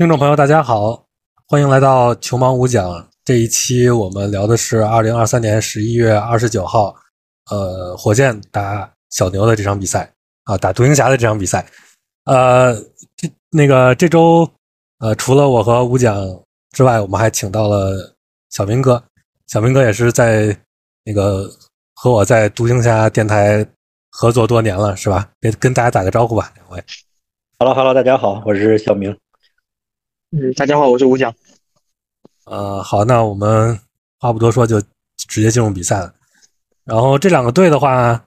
[0.00, 1.04] 听众朋友，大家好，
[1.46, 3.06] 欢迎来到球盲五讲。
[3.22, 6.96] 这一期我们聊的是二零二三年十一月二十九号，
[7.50, 10.10] 呃，火箭打小牛的这场比赛
[10.44, 11.66] 啊，打独行侠的这场比赛。
[12.24, 12.74] 呃，
[13.14, 14.50] 这那个这周，
[15.00, 16.16] 呃，除了我和五讲
[16.72, 18.16] 之外，我们还请到了
[18.48, 19.04] 小明哥。
[19.48, 20.58] 小明哥也是在
[21.04, 21.46] 那个
[21.94, 23.62] 和我在独行侠电台
[24.10, 25.28] 合作多年了，是吧？
[25.42, 26.82] 跟跟大家打个招呼吧，两位。
[27.58, 29.14] Hello，Hello，大家好，我是小明。
[30.32, 31.34] 嗯，大家好，我是吴江。
[32.46, 33.76] 呃，好，那我们
[34.20, 34.80] 话不多说，就
[35.16, 36.14] 直接进入比赛了。
[36.84, 38.24] 然后这两个队的话，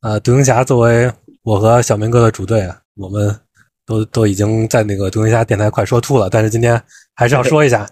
[0.00, 1.08] 呃，独行侠作为
[1.44, 3.32] 我和小明哥的主队，我们
[3.86, 6.82] 都都已经在那个独行侠电台快说吐了，但是今天
[7.14, 7.88] 还是要说一下，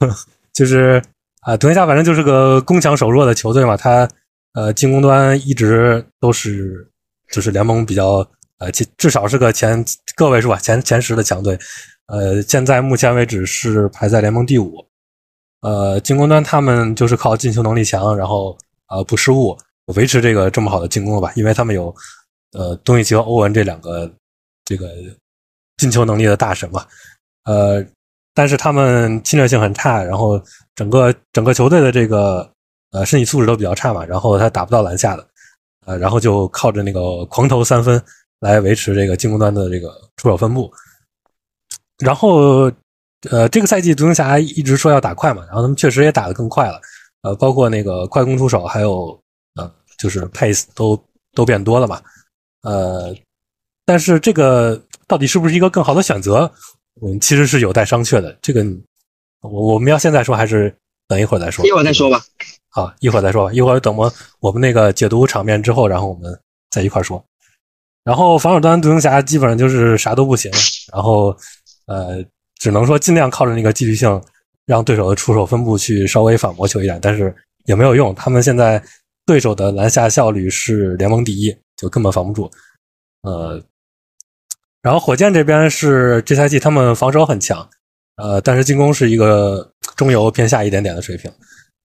[0.54, 1.02] 就是
[1.40, 4.08] 啊、独行侠反正就是个攻强守弱的球队嘛，他
[4.54, 6.90] 呃进攻端一直都是
[7.30, 9.84] 就是联盟比较呃至至少是个前
[10.16, 11.58] 个位数吧，前前十的强队。
[12.06, 14.84] 呃，现在目前为止是排在联盟第五。
[15.62, 18.56] 呃，进攻端他们就是靠进球能力强，然后
[18.88, 19.56] 呃不失误，
[19.94, 21.92] 维持这个这么好的进攻吧，因为他们有
[22.52, 24.08] 呃东契奇和欧文这两个
[24.64, 24.88] 这个
[25.78, 26.86] 进球能力的大神嘛。
[27.44, 27.84] 呃，
[28.34, 30.40] 但是他们侵略性很差，然后
[30.76, 32.48] 整个整个球队的这个
[32.92, 35.26] 呃身体素质都比较差嘛，然后他打不到篮下的，
[35.86, 38.00] 呃，然后就靠着那个狂投三分
[38.38, 40.70] 来维持这个进攻端的这个出手分布。
[41.98, 42.70] 然后，
[43.30, 46.78] 呃，这个赛季独行侠一直说要打快嘛，然后他们确实也打得更快了，
[47.22, 49.18] 呃，包括那个快攻出手，还有
[49.54, 52.02] 呃，就是 pace 都都变多了嘛，
[52.62, 53.16] 呃，
[53.86, 56.52] 但是这个到底是不是一个更好的选择，
[57.00, 58.36] 我们其实是有待商榷的。
[58.42, 58.62] 这个
[59.40, 60.74] 我我们要现在说还是
[61.08, 61.66] 等一会儿再说？
[61.66, 62.22] 一会儿再说吧。
[62.68, 66.38] 好，一会儿再说吧，一会儿等我我们那个解读场面之后，然后我们
[66.70, 67.24] 再一块儿说。
[68.04, 70.52] 然后防守端独行侠基本上就是啥都不行，
[70.92, 71.34] 然后。
[71.86, 72.24] 呃，
[72.58, 74.20] 只能说尽量靠着那个纪律性，
[74.64, 77.32] 让对手的出手分布去稍微反驳球一点，但是
[77.66, 78.12] 也没有用。
[78.16, 78.82] 他们现在
[79.24, 82.50] 对手的篮下效率是联盟第一，就根本防不住。
[83.22, 83.62] 呃，
[84.82, 87.68] 然后火箭这边是这赛季他们防守很强，
[88.16, 91.30] 呃，但是进攻是一个中游偏下一点点的水平。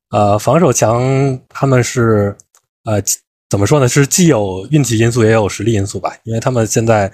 [0.10, 2.36] 呃，防守强，他们是
[2.86, 3.00] 呃
[3.52, 3.88] 怎么说呢？
[3.88, 7.12] 是既有运气因素，也有实力因素吧，因为他们现在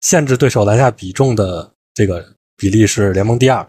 [0.00, 1.70] 限制对手篮下比重的。
[1.96, 3.66] 这个比例是联盟第二，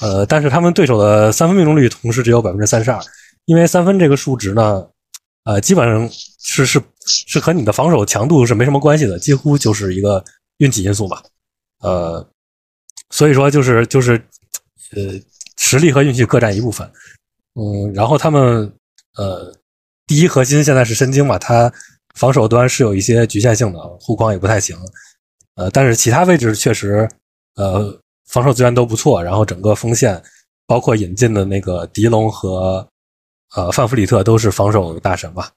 [0.00, 2.98] 呃，但是他们对手的三分命中率同时只有百分之三十二，
[3.44, 4.88] 因为三分这个数值呢，
[5.44, 10.24] 呃，基本上是是是和你的防守强度是没什么关系的，几乎就是一个
[10.58, 11.22] 运气因素吧，
[11.80, 12.26] 呃，
[13.10, 14.16] 所以说就是就是
[14.92, 15.20] 呃，
[15.58, 16.90] 实力和运气各占一部分，
[17.54, 18.72] 嗯，然后他们
[19.16, 19.54] 呃，
[20.06, 21.70] 第一核心现在是申京嘛，他
[22.14, 24.74] 防守端是有一些局限性的，护框也不太行，
[25.56, 27.06] 呃，但是其他位置确实。
[27.56, 30.22] 呃，防守资源都不错，然后整个锋线，
[30.66, 32.86] 包括引进的那个迪龙和
[33.54, 35.50] 呃范弗里特都是防守大神吧，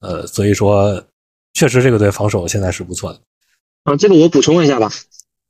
[0.00, 1.02] 呃，所以说
[1.52, 3.20] 确实这个队防守现在是不错的。
[3.84, 4.90] 啊，这个我补充一下吧。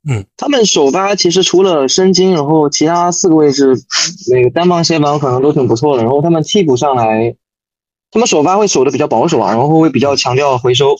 [0.09, 3.75] 嗯，他们首发其实除了申京，然后其他四个位置
[4.31, 6.03] 那个单防协防可能都挺不错的。
[6.03, 7.35] 然后他们替补上来，
[8.09, 10.95] 他们首发会守的比较保守啊，然后会比较强调回收，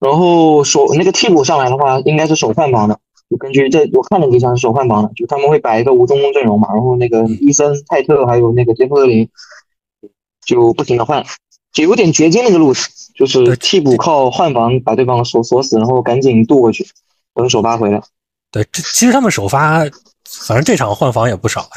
[0.00, 2.98] 然后守那个替补上来的话，应该是守换防的。
[3.30, 9.28] 就根据这我看了几场是首换防的，就他们会摆一个无中锋阵容嘛，然后那个伊森、泰特还有那个杰克格林
[10.44, 11.24] 就不停的换，
[11.72, 16.84] 就有点掘金那个路子，就是替补靠换防把对方锁锁死，然后赶紧渡过去，
[17.32, 18.02] 等首发回来。
[18.50, 19.78] 对，这其实他们首发，
[20.28, 21.68] 反正这场换防也不少了。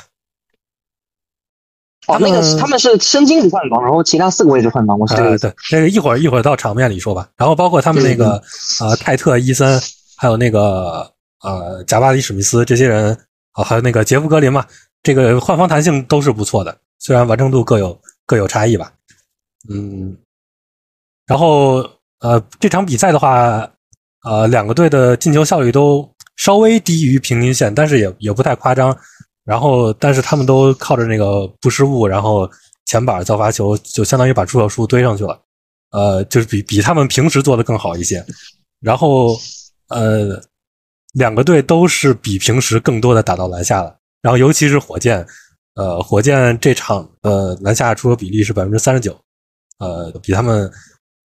[2.08, 5.48] 哦，那个他们是申京不换防，然后其他四个位置换防，我是这个意思。
[5.48, 7.30] 对，这个一会儿一会儿到场面里说吧。
[7.38, 8.42] 然后包括他们那个
[8.80, 9.80] 呃泰特、伊森，
[10.18, 11.13] 还有那个。
[11.44, 13.16] 呃，贾巴里·史密斯这些人
[13.52, 14.66] 啊，还有那个杰夫·格林嘛，
[15.04, 18.94] 这个换防弹性都是不错的，虽然完成度各有各有差异吧。
[19.70, 20.18] 嗯，
[21.26, 21.86] 然后
[22.20, 23.70] 呃，这场比赛的话，
[24.24, 28.98] 呃，两个队的进球效率都稍微低于平均线，但是也也不太夸张。
[29.44, 32.50] 然后，但是他们都靠着那个不失误，然后
[32.86, 35.38] 前板造罚球，就相当于把出手数堆上去了。
[35.92, 38.26] 呃，就是比比他们平时做的更好一些。
[38.80, 39.36] 然后，
[39.90, 40.42] 呃。
[41.14, 45.26] 两个队都是比平时更多的打到篮下了，然后尤其是火箭，
[45.76, 49.20] 呃，火箭这场呃篮下出手比例是百分之三十九，
[49.78, 50.72] 呃，比他们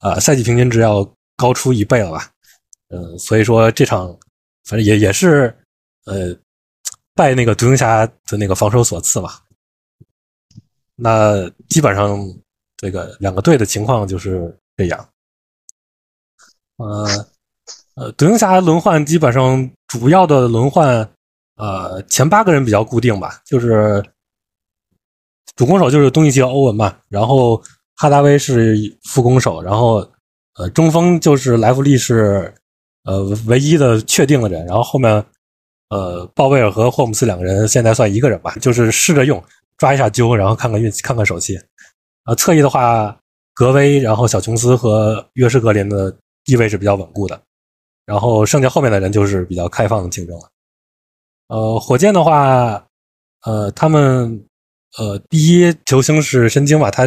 [0.00, 1.02] 呃赛季平均值要
[1.36, 2.30] 高出一倍了吧？
[2.88, 4.08] 嗯，所以说这场
[4.64, 5.56] 反正也也是
[6.04, 6.36] 呃
[7.14, 9.42] 拜那个独行侠的那个防守所赐吧。
[10.96, 12.18] 那基本上
[12.76, 15.08] 这个两个队的情况就是这样，
[16.76, 17.28] 呃。
[17.98, 21.08] 呃，独行侠轮换基本上主要的轮换，
[21.56, 24.00] 呃，前八个人比较固定吧，就是
[25.56, 27.60] 主攻手就是东契奇和欧文嘛，然后
[27.96, 30.08] 哈达威是副攻手，然后
[30.54, 32.54] 呃中锋就是莱弗利是
[33.02, 35.12] 呃唯一的确定的人，然后后面
[35.88, 39.42] 呃鲍威尔和霍姆斯两个人现在算一个人吧，就是试着用
[39.76, 41.58] 抓一下阄，然后看看运气，看看手气。
[42.26, 43.18] 呃，侧翼的话，
[43.54, 47.40] 格威，然后小琼斯和约什格林的地位是比较稳固的，
[48.08, 50.50] 然后剩下后面的人就是比较开放的竞争了。
[51.48, 52.82] 呃，火箭的话，
[53.44, 54.42] 呃，他们
[54.96, 57.06] 呃第一球星是申京吧，他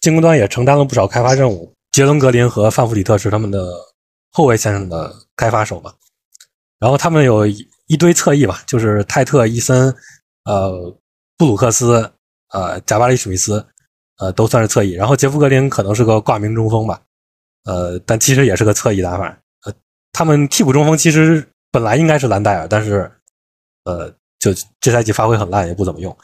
[0.00, 1.72] 进攻端也承担了不少开发任务。
[1.92, 3.72] 杰伦格林和范弗里特是他们的
[4.32, 5.94] 后卫线上的开发手嘛，
[6.80, 9.94] 然后他们有一堆侧翼吧，就是泰特、伊森、
[10.46, 10.98] 呃
[11.38, 12.12] 布鲁克斯、
[12.52, 13.64] 呃贾巴里史密斯。
[14.16, 17.02] 呃，都算是侧翼，然后杰夫格林可能是个挂名中锋吧，
[17.64, 19.36] 呃，但其实也是个侧翼打法。
[20.14, 23.10] 呃，他们替补中锋其实本来应该是兰戴尔，但是
[23.84, 24.08] 呃，
[24.38, 26.16] 就这赛季发挥很烂，也不怎么用。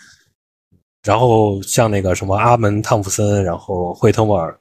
[1.03, 4.57] 然后像那个什么阿门汤普森，然后惠特莫尔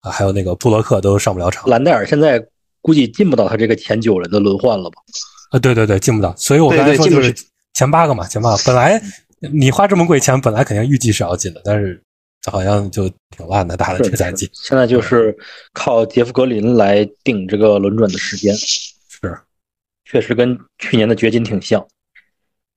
[0.00, 1.68] 啊，还有那个布洛克都上不了场。
[1.68, 2.40] 兰戴尔现在
[2.80, 4.96] 估计进不到他这个前九人的轮换了吧？
[5.50, 6.34] 啊，对对对，进不到。
[6.36, 7.34] 所以我刚才说就是
[7.74, 8.62] 前八个嘛，前八个。
[8.64, 9.00] 本来
[9.52, 12.00] 你花这么贵钱，本来肯定预计是要进的，但是。
[12.48, 14.50] 这好像就挺烂的，打的这赛季。
[14.54, 15.36] 现在就是
[15.74, 18.56] 靠杰夫格林来定这个轮转的时间。
[18.56, 19.38] 是，
[20.06, 21.86] 确实跟去年的掘金挺像。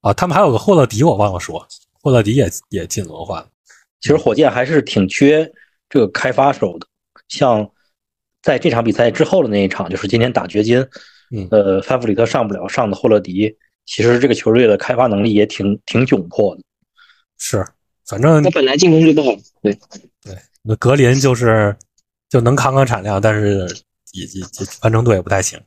[0.02, 1.66] 啊，他们还有个霍勒迪，我忘了说，
[2.02, 3.48] 霍勒迪也也进轮换了。
[4.02, 5.50] 其实火箭还是挺缺
[5.88, 6.86] 这个开发手的。
[7.28, 7.66] 像
[8.42, 10.86] 在这场比赛之后的那一场，就是今天打掘金，
[11.34, 16.62] 嗯，呃，范弗里特上不了，上的霍勒迪，其实这个球队的开发能力也挺挺窘迫的。
[17.38, 17.64] 是。
[18.12, 19.72] 反正他本来进攻就不好，对
[20.22, 21.74] 对，那格林就是
[22.28, 23.66] 就能扛扛产量，但是
[24.12, 24.44] 也也
[24.82, 25.58] 完成度也不太行。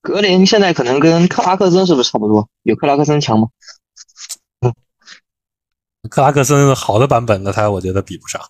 [0.00, 2.48] 格林现在可能跟克拉克森是不是差不多？
[2.62, 3.48] 有克拉克森强吗？
[4.62, 4.72] 嗯，
[6.08, 8.40] 克拉克森好的版本的他，我觉得比不上。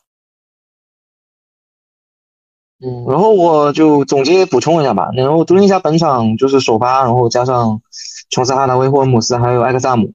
[2.79, 5.11] 嗯，然后我就总结补充一下吧。
[5.17, 7.83] 然后独行侠本场就是首发，然后加上
[8.31, 10.15] 琼斯、哈达威、霍尔姆斯还有埃克萨姆，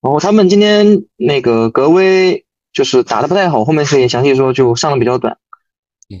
[0.00, 2.45] 然后他们今天那个格威。
[2.76, 5.38] 就是打的不太好，后面可以详细说，就上的比较短。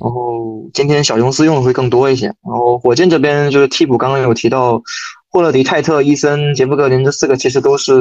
[0.00, 2.28] 后今天小琼斯用的会更多一些。
[2.28, 4.82] 然后火箭这边就是替补，刚刚有提到
[5.28, 7.92] 霍勒迪、泰特、伊森、杰布格林这四个，其实都是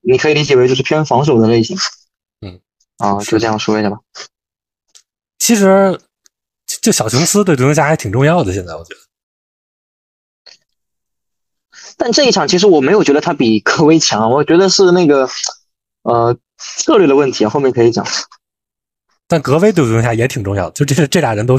[0.00, 1.76] 你可以理解为就是偏防守的类型。
[2.40, 2.60] 嗯，
[2.98, 3.98] 啊，就这样说一下吧。
[5.40, 6.00] 其实
[6.80, 9.00] 就小琼斯对独行侠还挺重要的，现在我觉得。
[11.96, 15.28] 但这一场其实我没有觉得他比科威强，我觉得是那个
[16.02, 16.38] 呃。
[16.58, 18.04] 策略的问题啊，后面可以讲。
[19.26, 21.56] 但格威对独行侠也挺重要的，就这这俩人都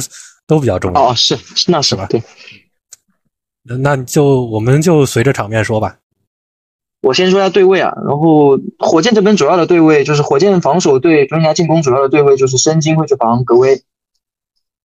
[0.47, 1.09] 都比较重要。
[1.09, 1.37] 哦，是，
[1.67, 2.05] 那是吧？
[2.07, 2.21] 对。
[3.63, 5.97] 那就我们就随着场面说吧。
[7.01, 13.83] 我先说一下对位啊，然后火箭这边主要的对位就是火箭防守对独行侠进攻主要的对位就是申京会去防格威，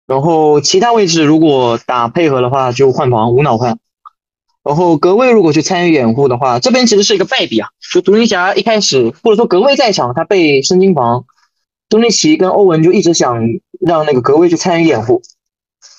[0.06, 3.80] 然后其他位置如果打配合的话就换防无脑换。
[4.64, 7.68] 然后格威如果去参与掩护的话，这边其实是一个败笔啊。
[7.92, 11.26] 就独行侠一开始或者说格威在场，他被申金防，
[11.90, 13.38] 东契奇跟欧文就一直想
[13.82, 15.22] 让那个格威去参与掩护，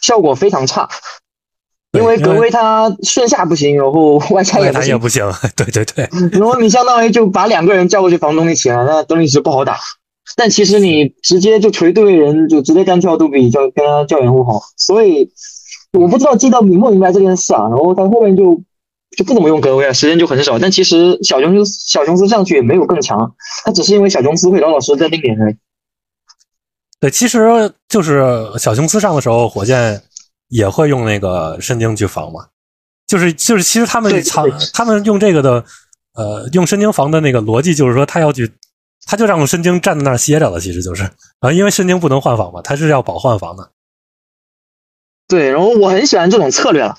[0.00, 0.88] 效果非常差。
[1.93, 5.31] 因为格威他顺下不行，然后 外拆也也不行。
[5.55, 6.08] 对对对。
[6.32, 9.79] 然后你相当于就把两个人叫过去防东契奇了，那东契奇不好打。
[10.36, 15.31] 但其实你直接就锤对人，就直接单挑都比叫跟他叫掩护好，所以。
[15.94, 18.60] 我不知道记到明不明白这件事啊，然后他后面就
[19.17, 20.58] 就不怎么用格威了，时间就很少。
[20.58, 23.34] 但其实小琼斯小琼斯上去也没有更强，
[23.65, 25.56] 他只是因为小琼斯会老老实实在另点而已。
[27.01, 28.24] 对，其实就是
[28.58, 30.03] 小琼斯上的时候，火箭
[30.48, 32.46] 也会用那个申京去防嘛，
[33.06, 35.65] 就是就是其实他们藏他们用这个的
[36.15, 38.51] 呃用申京防的那个逻辑就是说他要去
[39.06, 41.05] 他就让申京站在那儿歇着了，其实就是
[41.41, 43.70] 啊，因为申京不能换防嘛，他是要保换防的。
[45.26, 46.98] 对，然后我很喜欢这种策略了，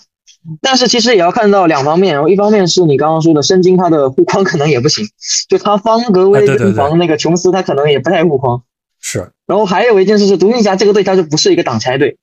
[0.62, 2.14] 但是其实也要看到两方面。
[2.14, 5.06] 然后一方面是你刚刚说的申京他的护框可能也不行，
[5.48, 8.64] 就他方格威跟防那个琼斯他可能也不太护框。
[9.00, 9.32] 是。
[9.46, 12.18] 然后还有一件事是独行侠这个队他就不是一个挡拆队，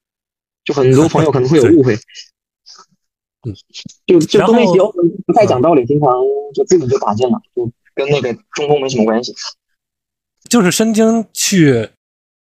[0.65, 1.95] 就很多朋友可能会有误会。
[3.47, 3.55] 嗯。
[4.07, 4.79] 就就东契奇
[5.27, 6.11] 不太讲道理，经常
[6.55, 9.33] 就自己就打进了，就跟那个中锋没什么关系。
[10.49, 11.89] 就是申京去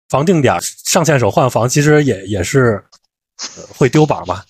[0.09, 2.83] 防定点上线手换防，其实也也是。
[3.77, 4.43] 会丢板吗？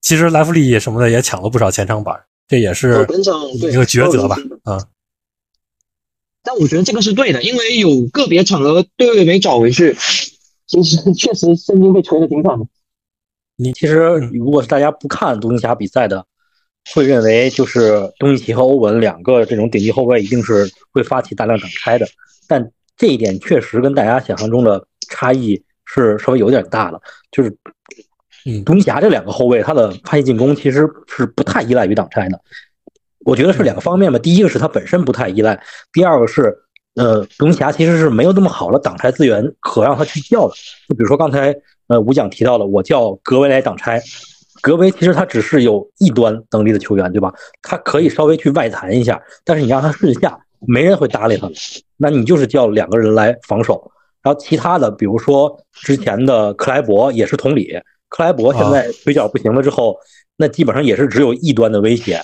[0.00, 3.06] 其实莱弗利什么的也抢了不少前场板，这也是
[3.54, 4.36] 一个抉择吧。
[4.62, 4.86] 啊，
[6.42, 9.94] 但我觉得这个是对的，因为有个别场合对位没找回去，
[10.66, 12.66] 其实确实申京被锤的挺惨的。
[13.56, 13.96] 你其实
[14.32, 16.24] 如果是大家不看独行侠比赛的
[16.94, 22.06] 会认为就是东契奇和欧文两个这种顶级后卫一定是会发起大量挡拆的，
[22.46, 25.62] 但这一点确实跟大家想象中的差异
[25.94, 27.00] 是稍微有点大了。
[27.30, 27.56] 就是，
[28.46, 32.40] 嗯独行侠这两个后卫，他的发起进攻其实是不太依赖于挡拆的。
[33.24, 35.60] 我觉得是两个方面吧，第一个是他本身不太依赖，
[35.92, 36.56] 第二个是
[36.94, 40.54] 呃，独行侠其实是没有那么好的挡拆资源可让他去叫的。
[40.88, 41.54] 就比如说刚才
[41.88, 44.00] 呃吴讲提到了，我叫格维来挡拆，
[44.62, 47.32] 格维其实他只是有一端能力的球员，对吧？
[47.60, 51.54] 他可以稍微去外弹一下，但是你让他顺下，没人会搭理他的。
[51.96, 53.90] 那你就是叫两个人来防守，
[54.22, 59.96] 然后其他的，比如说之前的克莱伯也是同理，克莱伯现在腿脚不行了之后，
[60.36, 62.20] 那基本上也是只有一端的威胁，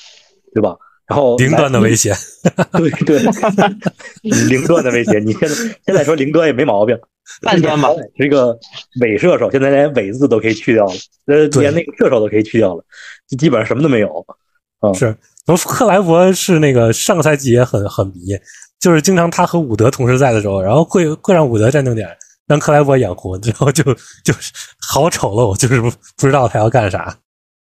[0.53, 0.77] 对吧？
[1.07, 2.15] 然后零端的威胁，
[2.73, 3.19] 对对，
[4.49, 5.19] 零端 的威胁。
[5.19, 6.99] 你现在现在说零端也没毛病，
[7.43, 7.91] 半端吧。
[8.17, 8.59] 这个
[9.03, 10.93] 伪射手现在连伪字都可以去掉了，
[11.27, 12.83] 呃，连那个射手都可以去掉了，
[13.29, 14.27] 就基本上什么都没有。
[14.95, 15.07] 是，
[15.47, 18.35] 然后克莱伯是那个上个赛季也很很迷，
[18.85, 22.07] 就是经常他和伍德同时在的时候，然后会会让伍德站定点，
[22.47, 23.83] 让克莱伯掩护，然后就
[24.23, 27.17] 就是好丑陋，就是不不知道他要干啥。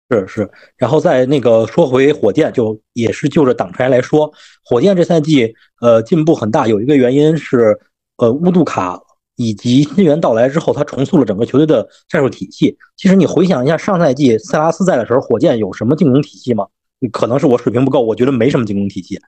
[0.10, 4.32] 是是，然后再那个说回火箭，就也是就着挡拆来说，
[4.63, 7.77] 火箭这赛季呃进步很大，有一个原因是
[8.15, 8.98] 呃乌杜卡
[9.36, 12.77] 以及新援到来之后，他重塑了整个球队的战术体系。
[12.96, 16.65] 其实你回想一下上赛季塞拉斯在的时候，火箭有什么进攻体系吗？
[17.12, 19.20] 可能是我水平不够，我觉得没什么进攻体系。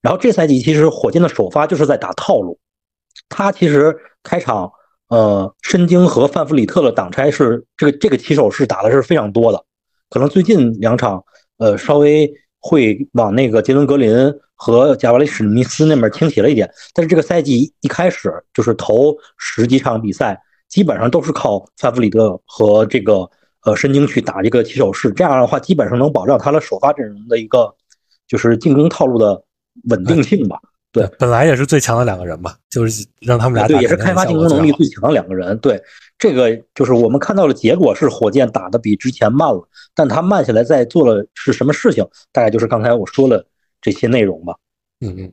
[0.00, 2.58] 然后这赛季其实火箭的首发就是在打套路，
[3.28, 4.70] 他其实开场
[5.08, 9.64] 呃申京和范弗里特的挡拆是这个这个起手式打的是非常多的。
[10.10, 11.22] 可能最近两场，
[11.58, 23.28] 呃，稍微会往那个杰伦格林和贾瓦里史密斯那边倾斜了一点，但是这个赛季一开始就是头十几场比赛，基本上都是靠范弗里特和这个
[23.64, 27.74] 呃申京去打这个起手式，这样的话基本上能保障他的首发阵容的一个
[28.26, 29.42] 就是进攻套路的
[29.84, 30.58] 稳定性吧。
[30.90, 35.56] 对，本来也是最强的两个人嘛，就是让他们俩对，也是开发进攻能力最强的两个人。
[35.58, 35.80] 对，
[36.18, 42.06] 这个就是我们看到的结果是火箭打的比之前慢了，但他慢下来在做了是什么事情？
[42.32, 43.46] 大概就是刚才我说了
[43.82, 44.54] 这些内容吧。
[45.00, 45.32] 嗯嗯，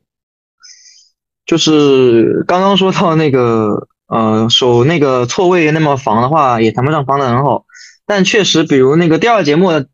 [1.46, 7.64] 就是刚刚说到那个呃守那个错位那么防的话，也谈不上防的很好，
[8.04, 9.86] 但确实比如那个第二节末，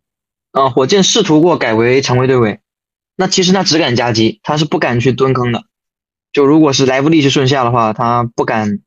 [0.51, 2.59] 呃火箭试图过改为常规对位。
[3.17, 5.65] 那其实他只敢夹击，他是不敢去蹲坑的。
[6.33, 8.79] 就如果是莱弗利去顺下的话，他不敢，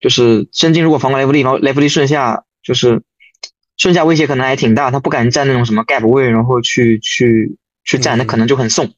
[0.00, 3.02] 就是申京如果防过莱弗利，然后莱弗利顺下，就是
[3.76, 8.90] 顺下威胁可能还挺大，他不敢站那种什么 gap 位，然后去去去站，那可能就很送，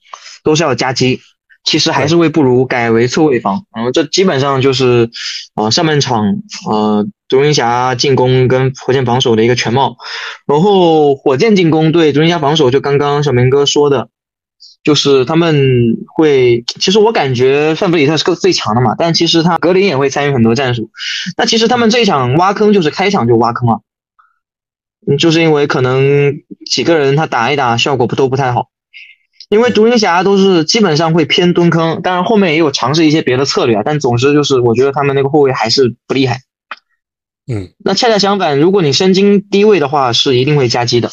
[0.43, 1.21] 都是要夹击。
[1.63, 3.67] 其实还是会不如改为错位防。
[3.77, 5.11] 然后这基本上就是，
[5.57, 6.25] 呃，上半场
[6.67, 9.99] 呃独行侠进攻跟火箭防守的一个全貌。
[10.47, 14.09] 然后火箭进攻对独行侠防守，就刚刚小明哥说的。
[14.83, 20.91] 就是他们会，其实我感觉范弗里特是个最强的嘛，但其实他格林也会参与很多战术。
[21.37, 23.83] 那其实他们这一场挖坑就是开场就挖坑了，
[25.07, 26.35] 嗯，就是因为可能
[26.65, 28.71] 几个人他打一打效果不都不太好，
[29.51, 36.41] 因为独行侠都是基本上会偏蹲坑，当然后面也有尝试一些别的策略啊，但总之就是我觉得他们那个后卫还是不厉害。
[37.47, 41.11] 嗯，那恰恰相反，如果你身经低位的话，是一定会夹击的。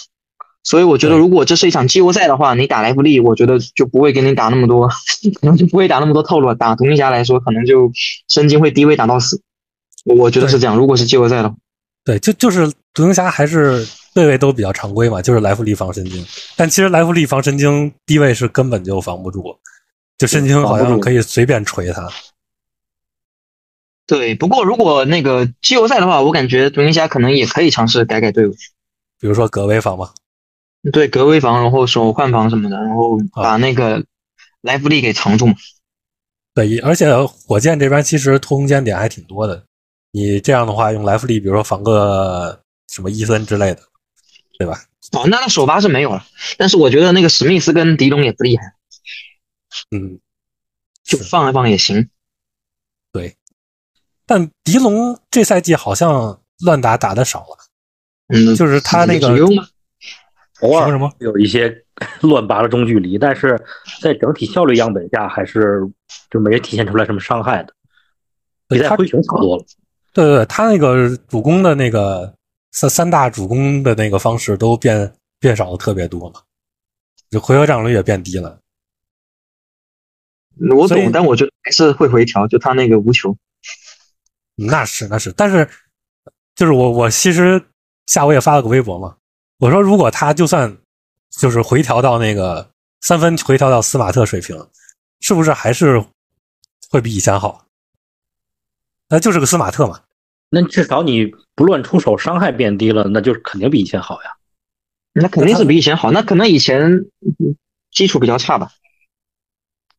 [0.63, 4.89] 所以我觉得，如果这是一场季后赛的话，你打莱弗利，我觉得就不会给你打那么多，
[5.39, 6.55] 可能就不会打那么多套路了。
[6.55, 7.91] 打独行侠来说，可能就
[8.27, 9.41] 身经会低位打到死。
[10.03, 10.75] 我觉得是这样。
[10.75, 11.55] 如果是季后赛的话，
[12.03, 16.25] 对，就就是独行侠还是对位都比较常规嘛，就是莱弗利防申京。
[16.55, 19.57] 但其实莱弗利防申京低位是根本就防不住，
[20.17, 22.09] 就申京好像可以随便锤他。
[24.05, 28.51] 对，不过如果那个季后赛的话，我感觉独行侠可能也可以尝试改改队伍，
[29.19, 30.09] 比如说格威防嘛。
[30.91, 34.05] 对，隔位防，然后手换防什么的，然后把那个
[34.61, 35.55] 莱弗利给藏住嘛。
[36.53, 39.63] 对，而且火箭这边其实突空间点还挺多的。
[40.11, 43.81] 你这样的话，用莱弗利，比如说防个什么伊森之类的，
[44.57, 44.79] 对吧？
[45.11, 46.25] 哦，那他首发是没有了，
[46.57, 48.63] 但是我觉得那个史密斯跟迪龙也不厉害。
[49.91, 50.19] 嗯，
[51.03, 52.09] 就放一放也行。
[53.11, 53.35] 对，
[54.25, 57.57] 但迪龙这赛季好像乱打打的少了。
[58.29, 59.27] 嗯，就是他那个。
[60.61, 61.83] 偶尔什么有一些
[62.21, 63.59] 乱拔的中距离，但是
[64.01, 65.81] 在整体效率样本下，还是
[66.29, 67.73] 就没体现出来什么伤害的。
[68.67, 69.65] 比赛灰熊差不多了。
[70.13, 72.33] 对对对，他那个主攻的那个
[72.71, 76.41] 三三大主攻的那个方式都变变少的特别多嘛，
[77.29, 78.59] 就回合占有率也变低了。
[80.71, 83.35] 我懂，但我觉得还是会回调，就他那个无球。
[84.55, 85.69] 那是那是，但是
[86.55, 87.63] 就是我我其实
[88.07, 89.16] 下午也发了个微博嘛。
[89.59, 90.77] 我说，如果他就算
[91.31, 92.69] 就是回调到那个
[93.01, 94.55] 三分回调到斯马特水平，
[95.19, 96.03] 是不是还是
[96.89, 97.65] 会比以前好？
[99.09, 100.01] 那就是个斯马特嘛。
[100.49, 104.31] 那至少你不乱出手，伤害变低了，那就是肯定比以前好呀。
[105.13, 107.05] 那肯定是比以前好，那可能以前
[107.91, 108.71] 基础比较差吧。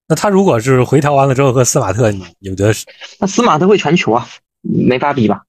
[0.06, 2.86] 那他如果是回调完了之后和斯马特，你你觉得是？
[3.18, 4.28] 那斯马特会传球啊，
[4.62, 5.44] 没法比吧？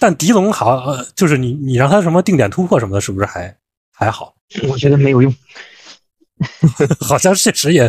[0.00, 3.54] 但狄龙好，呃，就是你你让他什么定点突破什么的，是不是还
[3.92, 4.34] 还好？
[4.68, 5.32] 我觉得没有用。
[7.00, 7.82] 好像确实也，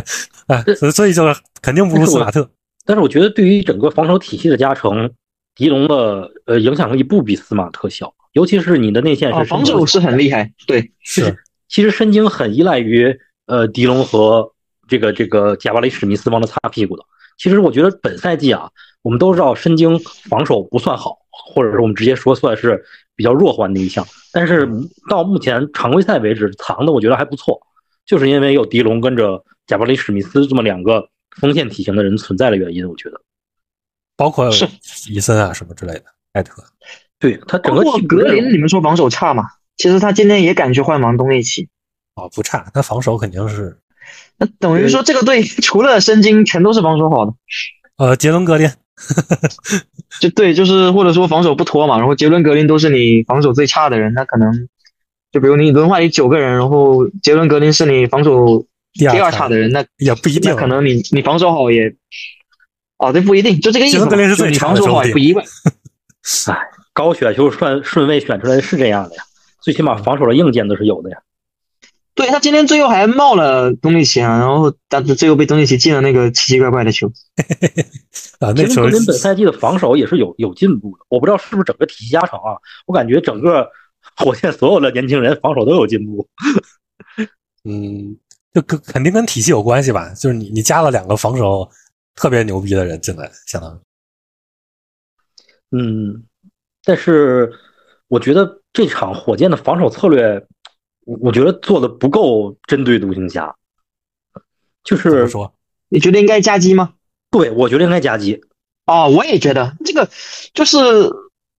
[0.46, 2.48] 哎，所以就是肯定不如斯马特。
[2.84, 5.10] 但是我觉得对于整个防守体系的加成，
[5.54, 11.34] 狄龙的呃影响力不比斯马特小，尤其是你的内线是防守是很厉害，对，是。
[11.68, 14.52] 其实申京很依赖于呃狄龙和
[14.86, 17.02] 这个这个贾巴里史密斯帮他擦屁股的。
[17.38, 18.68] 其实我觉得本赛季啊，
[19.00, 22.84] 我们都知道申京防守不算好，或者是我们直接说算是
[23.16, 24.06] 比较弱环的一项。
[24.32, 24.68] 但是
[25.08, 27.60] 到目前常规赛为止，藏的我觉得还不错，
[28.06, 31.08] 就是因为有迪龙跟着贾巴里史密斯这么两个
[31.40, 33.20] 锋线体型的人存在的原因，我觉得。
[34.16, 34.68] 包括是
[35.10, 36.62] 伊森啊什么之类的，艾特。
[37.18, 39.44] 对他整个格林，你们说防守差嘛？
[39.76, 41.68] 其实他今天也敢去换王东一起。
[42.14, 43.78] 哦，不差，他防守肯定是。
[44.36, 47.32] 那等于说这个队 除了申京，全都是防守好的。
[47.96, 48.68] 呃，杰伦格林。
[50.20, 54.68] 就对，就是或者说防守不拖嘛，然后杰伦格林都是你防守最差的人，那可能
[55.32, 61.94] 就比如你轮换里九个人，然后杰伦格林是你防守第二差的人，那也不一定，可能你你防守好也。
[62.98, 63.98] 哦，这不一定，就这个意思。
[64.48, 65.42] 你防守好也不意外。
[66.46, 66.56] 哎，
[66.92, 69.22] 高选秀顺顺位选出来是这样的呀，
[69.60, 71.16] 最起码防守的硬件都是有的呀。
[72.14, 77.06] 对他今天最后还冒了东契奇啊，然后但是最后被东契奇进了那个奇奇怪怪的球。
[78.40, 78.82] 啊，那球。
[78.82, 83.68] 本赛季的防守也是有有进步的，我不知道是不是整个体系加成啊，我感觉整个
[84.16, 86.28] 火箭所有的年轻人防守都有进步。
[87.64, 88.16] 嗯，
[88.52, 91.70] 就跟肯定跟体系有关系吧，就是你你加了两个防守。
[92.14, 93.78] 特别牛逼的人进来，相当于，
[95.70, 96.22] 嗯，
[96.84, 97.50] 但是
[98.08, 100.46] 我觉得这场火箭的防守策略，
[101.04, 103.54] 我觉得做的不够针对独行侠，
[104.84, 105.54] 就是说，
[105.88, 106.94] 你觉得应该加击吗？
[107.30, 108.40] 对，我觉得应该加击。
[108.86, 110.08] 哦，我也觉得这个
[110.54, 110.78] 就是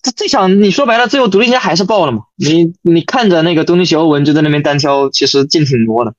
[0.03, 2.25] 这这场你说白了，最后独行侠还是爆了嘛？
[2.37, 6.15] 你你看着那个东尼奇欧文就在那边单挑，其实进挺多的。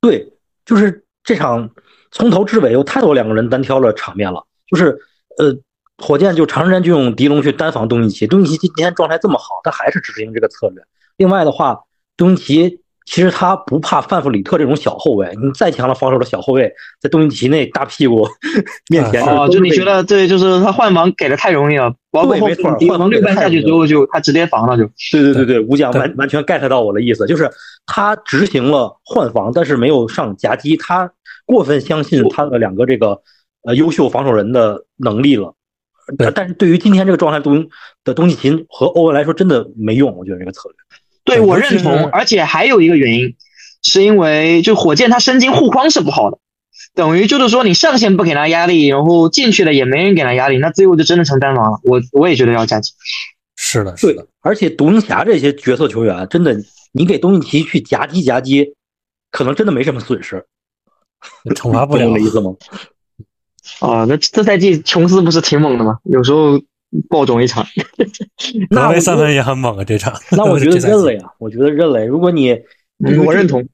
[0.00, 0.32] 对，
[0.64, 1.70] 就是这场。
[2.12, 4.98] 从头至尾有太多两个人单挑的场面了，就是
[5.38, 5.56] 呃，
[5.96, 10.82] 火箭就长时间就用狄龙去单防东契奇，东契奇今天状态这么好，他还是执行这个策略。
[11.18, 11.84] 另外的话，
[12.16, 18.28] 东契奇其实他不怕范弗里特这种小后卫，你再强的防守的小后卫，在东契奇那大屁股
[18.88, 24.84] 面前，啊，就你觉得对，就是他换防给的太容易了，包括没错，换防六半下去之后就他直接防了就。
[25.10, 27.50] 对对对对，吴讲完完全 get 到我的意思，就是
[27.86, 31.10] 他执行了换防，但是没有上夹击他。
[31.46, 33.20] 过分相信他的两个这个
[33.64, 35.52] 呃优秀防守人的能力了，
[36.32, 37.68] 但是对于今天这个状态东
[38.04, 40.16] 的东契奇和欧文来说，真的没用。
[40.16, 40.76] 我觉得这个策略，
[41.24, 42.06] 对我认同。
[42.10, 43.34] 而且还有一个原因，
[43.82, 46.38] 是因为就火箭他身经护框是不好的，
[46.94, 51.78] 等于就是说你上线不给他压力，然后进去了也没人给他压力，那最后就真的成单防了。
[51.84, 52.92] 我我也觉得要加急。
[53.56, 54.26] 是的，是的。
[54.40, 56.56] 而且独行侠这些角色球员，真的
[56.92, 58.74] 你给东契奇去夹击夹击，
[59.30, 60.46] 可能真的没什么损失。
[61.54, 62.54] 惩罚不了的意思吗？
[63.80, 65.98] 啊，那这赛季琼斯不是挺猛的吗？
[66.04, 66.58] 有时候
[67.08, 67.64] 爆种一场，
[68.70, 69.84] 那三分也很猛啊！
[69.84, 72.04] 这场，那我觉得 认了呀，我觉得认了。
[72.06, 72.52] 如果你，
[73.24, 73.66] 我认同，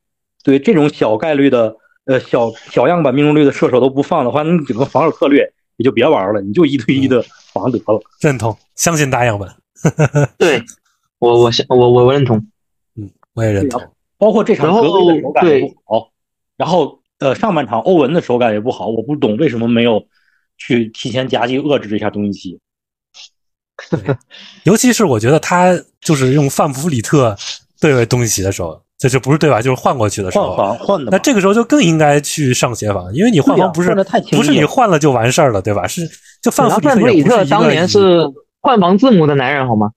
[0.44, 1.74] 对这种小概率的
[2.04, 8.00] 呃小小样板命中率的射手都不放的话，那整个防守策略也就别玩了，你就一对一的防得了。
[8.20, 9.48] 认同，相信大样本。
[10.38, 10.62] 对，
[11.18, 12.36] 我我相我我我认同，
[12.96, 13.82] 嗯，我也认同。
[14.18, 16.10] 包括这场格威的手感也不好，
[16.56, 17.00] 然后。
[17.18, 20.06] 呃，上半场欧文的手感也不好，我不懂为什么没有
[20.58, 22.60] 去提前夹击遏制这下东契奇。
[24.64, 27.36] 尤其是我觉得他就是用范弗里特
[27.80, 29.60] 对位东契奇的时候，这就不是对吧？
[29.60, 31.10] 就是换过去的时候，换防换的。
[31.10, 33.94] 那这个时候就更应该去上协防，因为你换防不是
[34.32, 35.86] 不是你换了就完事儿了，对吧？
[35.86, 36.08] 是
[36.42, 38.22] 就范弗里特当年是
[38.60, 39.90] 换防字母的男人，好吗？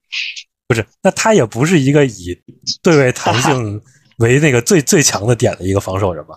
[0.67, 2.37] 不是，那他也不是一个以
[2.83, 3.81] 对位弹性
[4.17, 6.35] 为那个最最强的点的一个防守人吧？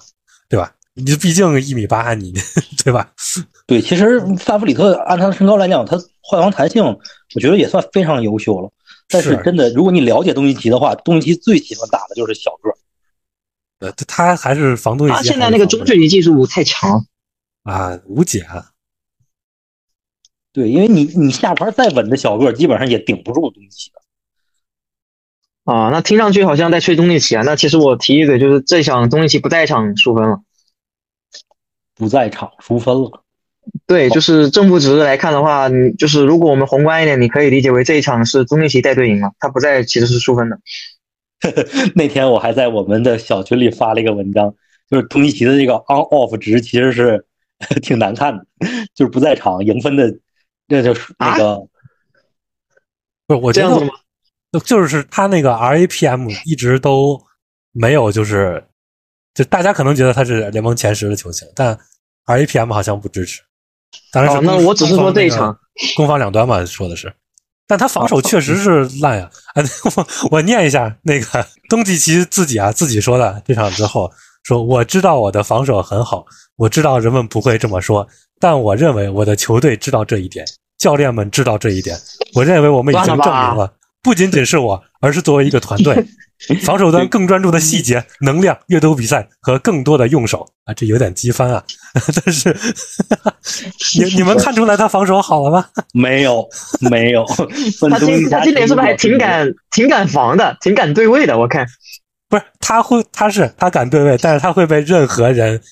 [0.48, 0.72] 对吧？
[0.94, 2.32] 你毕竟一米八，你
[2.84, 3.10] 对吧？
[3.66, 6.82] 对，其实范弗里特按他的身高来讲，他换防弹性，
[7.34, 8.70] 我觉得也算非常优秀了。
[9.08, 12.70] 但是真的，如果你了解东契奇的话，东契奇最喜欢打的就是小个。
[13.78, 15.18] 呃，他还是防东契奇。
[15.18, 17.04] 他现在那个中距离技术太强
[17.64, 18.46] 啊，无解。
[20.52, 24.00] 对，因为你你下盘再稳的小个，基本上也顶不住东契奇的。
[25.72, 27.42] 啊，那听上去好像在吹东契奇啊。
[27.42, 30.42] 那其实我提一嘴，就是这场东契奇不在场输分了。
[31.94, 33.22] 不在场输分了。
[33.86, 40.58] 对，就是正负值来看的话，你就是如果我们宏观一点，你可以理解为这一场是东契奇带队赢了，他不在其实是输分的。
[41.94, 44.54] 那天我还在我们的小群里发了一个文章，
[44.88, 47.24] 就是东契奇的这个 on off 值其实是
[47.82, 48.44] 挺难看的，
[48.94, 50.12] 就是不在场赢分的，
[50.66, 51.56] 那就是那个
[53.26, 57.20] 不是我觉得就是他那个 RAPM 一直都
[57.72, 58.64] 没有，就是
[59.34, 61.78] 就大家可能觉得他是联盟前十的球星，但
[62.26, 63.40] RAPM 好像不支持。
[64.12, 65.56] 当然是那我只是说这一场
[65.96, 67.12] 攻防两端嘛，说的是，
[67.66, 69.30] 但他防守确实是烂呀。
[69.54, 69.62] 啊，
[69.96, 74.10] 我我念一下那个 东契奇自己啊自己说的这场之后
[74.44, 76.24] 说，我知道我的防守很好，
[76.56, 78.06] 我知道人们不会这么说，
[78.40, 80.44] 但我认为我的球队知道这一点，
[80.78, 81.98] 教练们知道这一点，
[82.34, 86.04] 我认为我们已经证明了，不仅仅是我，而是作为一个团队。
[86.64, 91.62] 防守端更专注的细节、能量、阅读比赛和更多的用手啊，这有点激翻啊！
[92.24, 92.52] 但是
[93.96, 95.64] 你你们看出来他防守好了吗？
[95.94, 96.44] 没有，
[96.90, 97.24] 没有。
[97.88, 101.38] 他今他今年是不是还挺敢挺敢防的，挺敢对位的？
[101.38, 101.64] 我看
[102.28, 105.62] 不是他会他是他敢对位，但是他会被任何人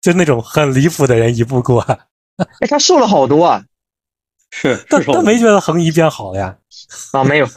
[0.00, 1.80] 就那种很离谱的人一步过。
[2.60, 3.64] 哎，他瘦了好多啊！
[4.50, 6.56] 是， 但但没觉得横移变好了呀？
[7.12, 7.46] 啊，没有。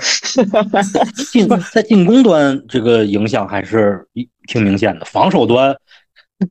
[1.32, 4.04] 进在进攻端这个影响还是
[4.48, 5.76] 挺明显的，防守端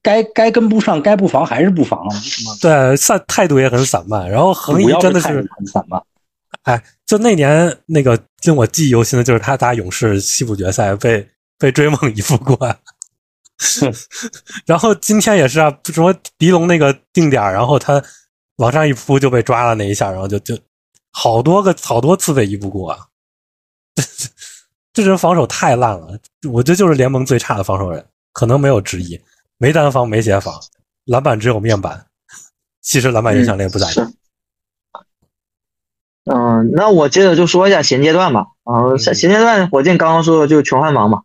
[0.03, 2.01] 该该跟不上，该不防还是不防。
[2.61, 6.01] 对，散态度也很散漫，然后横移真的是很散漫。
[6.63, 11.29] 哎，就那年那个令我记忆犹新的就是他打勇士西部决赛被
[11.59, 12.57] 被追梦一副过，
[14.67, 18.03] 然后今天也是啊，什么狄龙那个定点，然后他。
[18.57, 20.59] 往上一扑就被抓了那一下，然后就就
[21.11, 23.07] 好多个好多次被一步过啊，
[24.93, 26.19] 这人防守太烂了，
[26.51, 29.21] 我这就是联盟最差的防守人，可能没有之一，
[29.59, 30.61] 没单防没协防，
[31.07, 32.07] 篮板只有面板，
[32.83, 34.15] 其实篮板影响力不咋地。
[36.25, 38.47] 嗯，那我接着就说一下衔接段吧。
[38.65, 41.23] 啊，衔衔接段火箭刚刚说的就是全换防嘛，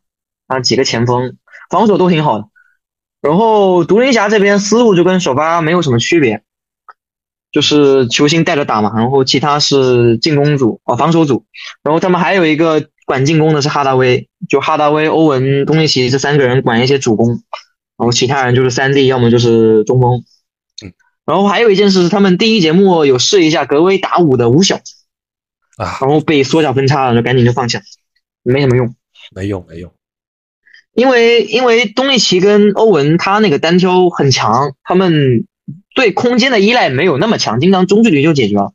[0.48, 1.38] 啊几个前锋
[1.70, 2.50] 防守都挺好的，
[3.22, 6.44] 然后独行侠这边思路就跟首发没有什么区别。
[7.52, 11.46] 就是球星带着打嘛，然后其他是进攻组啊，防守组，
[11.82, 17.30] 然后他们还有一个管进攻的是哈达威，就哈达威、欧文、东契奇这三个人管一些主攻，
[17.98, 20.24] 然后其他人就是三 D，要么就是中锋。
[20.84, 20.94] 嗯，
[21.26, 24.76] 然后还有一件事是，他们第一节目有试一下格威打五的五小
[25.78, 27.84] 啊，然后被缩小分差了，就赶紧就放弃了，
[28.44, 28.94] 没什么用，
[29.34, 29.94] 没用没用，
[30.94, 35.48] 因为因为东契奇跟欧文他那个单挑很强，他们。
[35.98, 38.72] 对空间的依赖没有那么强，经常中距离就解决了，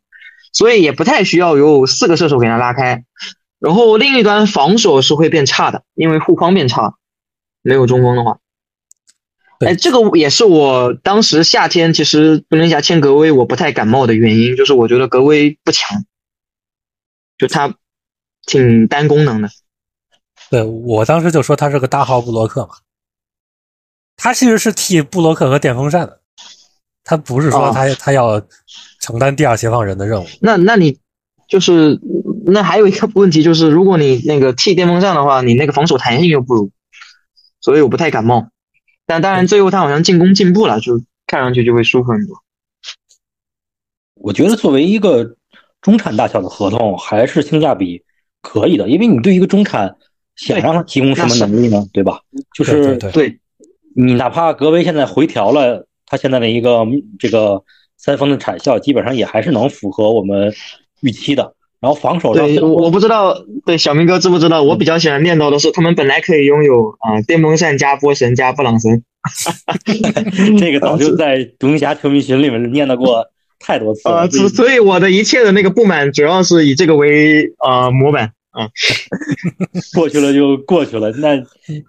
[0.53, 3.05] 所以也不太需要有四个射手给他拉开。
[3.61, 6.97] 然后另一端防守是会变差的，因为护框变差，
[7.63, 8.41] 没有中锋的话。
[9.61, 16.05] 哎，这个也是我当时夏天其实独行侠签格威我不太感冒的原因，就是我觉得格威不强，
[17.39, 17.77] 就他
[18.45, 19.49] 挺单功能的。
[20.51, 22.75] 对我当时就说他是个大号布洛克嘛，
[24.17, 26.22] 他其实是替布洛克和电风扇的。
[27.05, 28.41] 他不是说他他要
[29.01, 30.27] 承担第二协防人的任务。
[30.41, 30.99] 那那你
[31.49, 31.99] 就是
[32.47, 36.71] 那还有一个问题就是，如果你那个替电风扇的话，你那个防守弹性又不如，
[37.61, 38.49] 所以我不太感冒。
[39.05, 42.37] 但当然，最后他好像进攻进步了，就看上去就会舒服很多。
[44.15, 45.37] 我觉得作为一个
[45.81, 48.05] 中产大小的合同，还是性价比
[48.41, 49.97] 可以的，因为你对一个中产
[50.37, 51.85] 想让他提供什么能力呢？
[51.93, 52.21] 对吧？
[52.55, 53.41] 就是对，
[53.97, 55.89] 你哪怕格威现在回调了。
[56.13, 56.87] 他现在的一个
[57.19, 57.65] 这个
[57.97, 60.53] 三分的产效，基本上也还是能符合我们
[61.01, 61.55] 预期的。
[61.81, 64.63] 然后防守，对，我不知道，对小明哥知不知道？
[64.63, 69.03] 我比较喜欢念叨的是，他们本来可以拥有啊，电风扇加波神加布朗森。
[70.61, 73.27] 这个早就在独行侠球迷群里面念叨过
[73.59, 74.17] 太多次了。
[74.17, 78.33] 呃，所以我的一切的那个不满，主要是以这个为啊模板。
[78.53, 78.69] 啊，
[79.95, 81.11] 过去了就过去了。
[81.13, 81.35] 那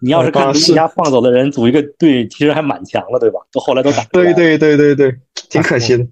[0.02, 3.40] 你要是看独行侠放走的人组一个队，其实还蛮强了，对吧？
[3.52, 4.04] 都后来都打。
[4.06, 5.14] 对对对对对，
[5.50, 6.04] 挺可惜的。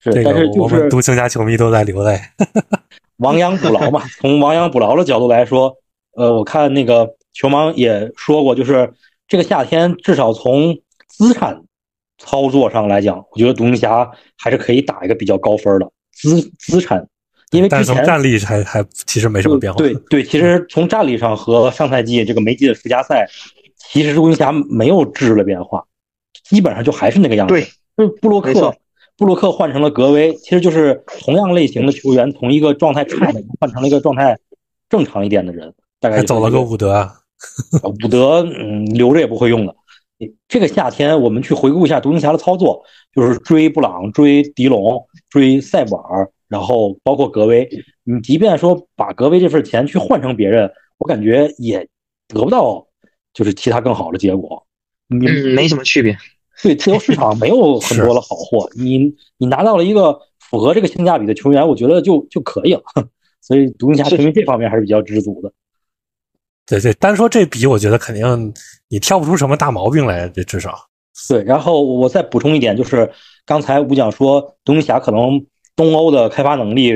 [0.00, 2.20] 是，但是我们独行侠球迷都在流泪。
[3.18, 5.74] 亡羊补牢嘛， 从亡羊补牢的角度来说，
[6.12, 8.92] 呃，我看那个球盲也说过，就是
[9.26, 11.62] 这个夏天至少从资产
[12.18, 17.08] 操作上来讲，我觉得独行侠还是可以打一个比较高分的资资产。
[17.50, 19.78] 因为之前战力还还其实没什么变化。
[19.78, 23.26] 对对，其实从战力上和上赛季这个梅季的附加赛，
[23.76, 25.84] 其实独行侠没有质的变化，
[26.44, 27.54] 基本上就还是那个样子。
[27.54, 28.74] 对，就布洛克，
[29.16, 34.38] 布洛克换成了格威，其实就是同样类型的球员，从一个状态差的换成了一个状态
[34.88, 35.74] 正常一点的人。
[36.00, 37.12] 大概还走了个伍德，啊
[37.82, 39.74] 伍德嗯留着也不会用的。
[40.46, 42.84] 这个夏天我们去回顾一下独行侠的操作，
[43.14, 47.68] 就是追布朗、追迪龙、追塞布尔，然后包括格威。
[48.04, 51.86] 你即便说把格威这份钱去换成别人，我感觉也
[52.26, 52.86] 得不到
[53.32, 54.66] 就是其他更好的结果。
[55.08, 56.16] 你嗯，没什么区别。
[56.60, 62.82] 对自由市场没有很多的好货， 你你拿到了一个符合这个性价比的球员，我觉得就就可以了。
[63.40, 65.52] 所以独行侠球迷这方面还是比较知足的。
[66.66, 68.52] 对对，单说这笔，我觉得肯定
[68.88, 70.76] 你挑不出什么大毛病来，这至少。
[71.28, 73.08] 对，然后我再补充一点，就是
[73.46, 75.46] 刚才吴讲说独行侠可能
[75.78, 76.92] 东欧的开发能力，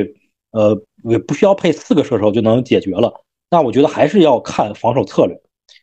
[0.50, 3.22] 呃，也不需要配四个射手就能解决了。
[3.48, 5.40] 那我觉得还是要看防守策略，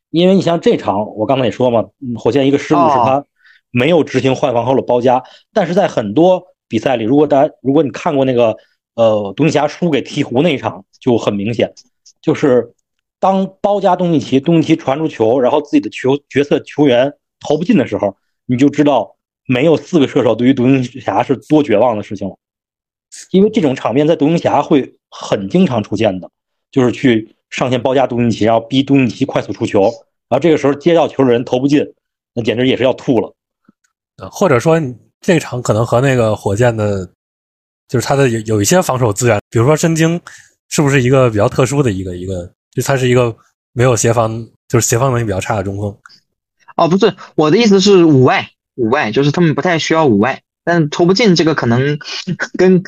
[0.10, 3.24] 因为你像这场，我刚才也说嘛，嗯火箭一个失误是他
[3.72, 8.58] 没有执行换防后的包夹，但是在很多比赛里，如果大家如果你看过那个
[8.96, 11.74] 呃独行侠输给鹈鹕那一场，就很明显，
[12.22, 12.74] 就是
[13.18, 19.16] 当包夹东契奇，东契奇传出球，然后自己的球角色球员投不进的时候，你就知道
[19.48, 22.36] 没有四个射手对于独行侠是多绝望的事情了。
[23.32, 26.30] 因为这种场面在独行侠会很经常出现的，
[26.72, 29.82] 就是去上线包夹独行奇，然后逼独行奇快速出球，
[30.28, 31.86] 然后这个时候接到球的人投不进，
[32.34, 33.34] 那简直也是要吐了。
[34.18, 37.10] 呃或者说你这场可能和那个火箭的，
[37.88, 40.20] 就是他的有有一些防守资源，比如说申京，
[40.70, 43.36] 是不是一个比较特殊的一个一个，就他是一个
[43.74, 45.98] 没有协防，就是协防能力比较差的中锋。
[46.76, 51.98] 哦，不是，我的意思是五外，五外就是他们不太需要五外，但投不进这个可能
[52.58, 52.84] 跟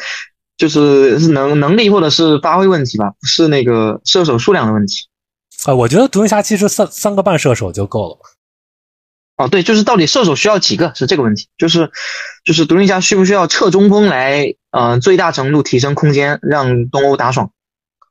[0.56, 5.08] 就是是能能力或者是发挥问题吧，不是那个射手数量的问题。
[5.66, 8.22] 啊、我觉得独行侠其实三三个半射手就够了吧。
[9.38, 11.90] 哦，对，就是到底射手需要几个是这个问题，就是
[12.46, 17.52] 就是独行侠需不需要撤中锋来，呃，最大程度提升空间，让东欧打爽？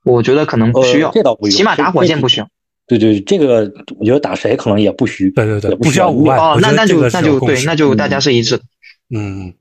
[0.04, 2.48] 我觉得可能不需要，呃这倒不用起码打火箭不需要。
[2.86, 5.30] 对对，这个我觉得打谁可能也不需。
[5.30, 6.36] 对对对，不不需要五万。
[6.36, 8.64] 哦，那那就那就对，那就大家是一致的。
[9.14, 9.54] 嗯，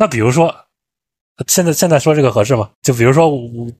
[0.00, 0.54] 那比如说，
[1.46, 2.70] 现在现在说这个合适吗？
[2.80, 3.30] 就比如说，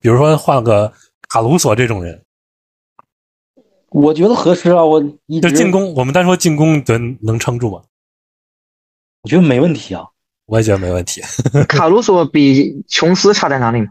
[0.00, 0.92] 比如说换个
[1.30, 2.22] 卡鲁索这种人，
[3.88, 7.80] 我觉得合适啊，我一直就进，攻，我们单说进攻能能撑住吗？
[9.22, 10.04] 我觉得没问题啊。
[10.44, 11.22] 我也觉得没问题。
[11.66, 13.88] 卡鲁索比琼斯差在哪里吗？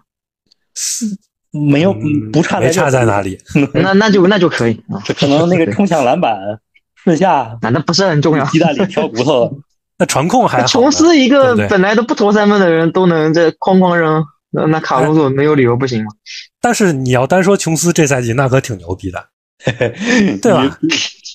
[1.51, 3.69] 没有嗯不差没差在哪里，里？
[3.73, 6.37] 那那就那就可以啊，可能那个冲抢篮板
[6.93, 8.45] 顺下那那不是很重要。
[8.45, 9.59] 鸡蛋里挑骨头。
[9.99, 10.67] 那传控还好。
[10.67, 16.11] 琼斯一个本来都不投三分的人都能这哐哐扔，那那卡鲁索没有理由不行吗？
[16.61, 19.23] 但是你要单说琼斯这赛季，那可挺牛逼的。
[20.41, 20.79] 对吧？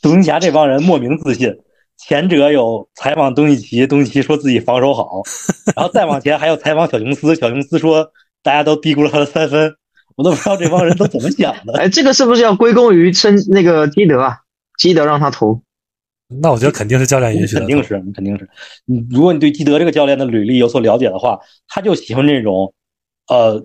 [0.02, 1.54] 独行侠这帮人莫名自信，
[1.98, 5.22] 前者有采访东契奇，东契奇说自己防守好，
[5.76, 8.08] 然后再往前还有采访小琼斯，小琼斯说
[8.42, 9.74] 大家都低估了他的三分，
[10.16, 11.78] 我都不知道这帮人都怎么想的。
[11.78, 14.38] 哎，这个是不是要归功于称那个基德啊？
[14.78, 15.60] 基德让他投，
[16.28, 17.60] 那我觉得肯定是教练允许的。
[17.60, 18.48] 肯定是，肯定是。
[18.86, 22.72] 你如果你对基德这个教练的履历有所了解的话，他就喜欢这种，
[23.28, 23.62] 呃，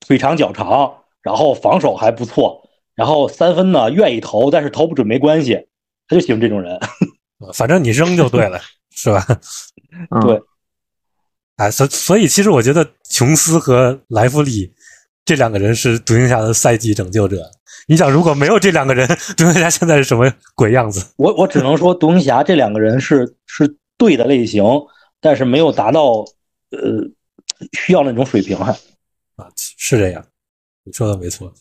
[0.00, 5.66] 腿长脚长，然后防守还不错，然后三分呢愿意投，但是投不准没关系，
[6.08, 6.78] 他就喜欢这种人。
[7.54, 9.24] 反正你扔就对了，是吧？
[10.10, 10.40] 嗯、对
[11.56, 14.72] 哎，所所以其实我觉得琼斯和莱弗利
[15.24, 17.50] 这两个人是独行侠的赛季拯救者。
[17.86, 21.12] 你想，如果没有这两个人，独行侠现在是什么鬼样子？
[21.16, 24.62] 我我只能说，独行侠这两个人是是对的类型，
[25.20, 26.24] 但是没有达到
[26.70, 27.08] 呃
[27.72, 28.72] 需要那种水平还。
[29.36, 30.24] 啊，是这样，
[30.84, 31.52] 你说的没错。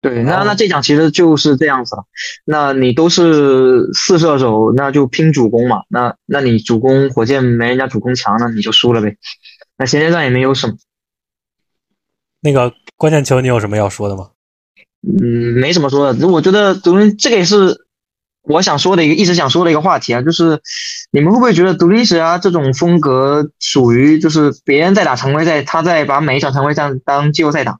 [0.00, 2.04] 对，那那这场其实就是这样子了。
[2.46, 5.82] 那你都是四射手，那就拼主攻嘛。
[5.88, 9.18] 那那你主攻火箭没人家主攻强，那你就输了呗。
[9.76, 10.78] 那衔接战也没有什么。
[12.40, 14.28] 那个关键球，你有什么要说的吗？
[15.02, 16.28] 嗯，没什么说的。
[16.28, 17.86] 我觉得独行这个也是
[18.42, 20.60] 我想说的一个一直想说的一个话题啊，就是
[21.10, 27.78] 你们会不会觉得独行侠这种风格属于就是别人在打常规赛，他在把每一场常规赛当季后赛打？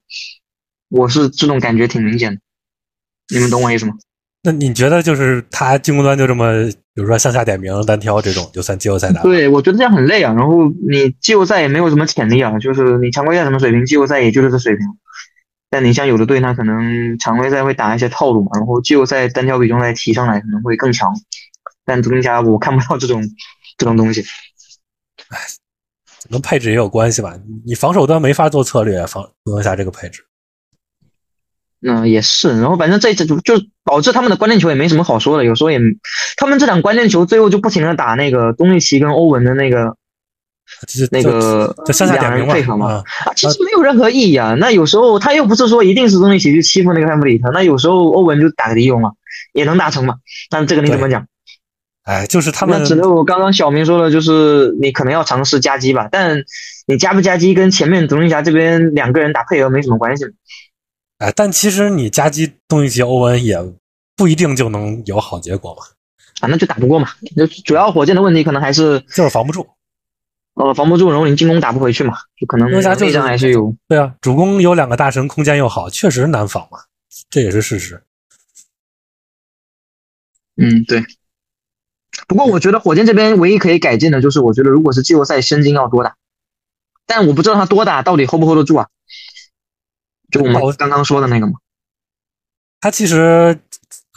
[0.89, 2.41] 我是这种感觉挺明显的，
[3.29, 3.93] 你们懂我意思吗？
[4.43, 9.23] 那你觉得就是他进攻端就这么，比如说向下点名、单挑这种，就算季后赛打？
[9.23, 10.33] 对，我觉得这样很累啊。
[10.33, 14.87] 然后你季后赛也没有什么潜力啊，就是你常规赛什么水平，季后赛也就是这水平。
[15.69, 21.15] 但你像有的队，他可能常规赛会打一些套路嘛，然后季后赛单挑比重再提上来，可能会更强。
[21.85, 23.23] 但独行侠我看不到这种
[23.77, 24.25] 这种东西。
[26.31, 27.39] 跟配置也有关系吧？
[27.67, 30.25] 你防守端没法做策略，防独行侠这个配置。
[31.87, 32.61] 嗯，也是。
[32.61, 35.79] 然后反正这次就就导致他们的关键球也没什么好说的，有时候也
[36.37, 39.97] 他们这场关键球最后就不停的打那个东契奇跟欧文的那个
[40.87, 41.75] 就那个
[42.21, 42.87] 两人配合嘛。
[42.87, 44.55] 啊啊，其实没有任何意义啊。
[44.55, 49.13] 那有时候他又不是说一定是东契奇去欺负那个范弗里特，那有时候欧文就打个敌用嘛，
[49.53, 50.17] 也能达成嘛。
[50.51, 51.27] 但这个你怎么讲？
[52.03, 56.45] 哎，就是他们那只能我刚刚小明说的，就是你可能要尝试夹击吧，但
[56.87, 60.25] 你夹不夹击跟前面独行侠这边两个人打配合没什么关系。
[61.21, 63.59] 哎，但其实你夹击东契奇、欧文也
[64.17, 65.83] 不一定就能有好结果嘛，
[66.41, 67.11] 啊，那就打不过嘛。
[67.37, 69.69] 就主要火箭的问题可能还是就是防不住。
[70.55, 73.75] 呃防不住，然后你进攻打不回去嘛，就可能内战还是有。
[73.87, 76.79] 对啊，主攻有两个大神，空间又好，确实难防嘛，
[77.29, 78.03] 这也是事实。
[80.57, 81.05] 嗯，对。
[82.27, 86.17] 不过我觉得火箭这边唯一可以改进的就是，我觉得如果是季后赛申京要多打，
[87.07, 88.89] 但我不知道他多打到底 hold 不 hold 得住啊。
[90.31, 91.53] 就我们哦刚刚说的那个嘛。
[92.81, 93.59] 他其实，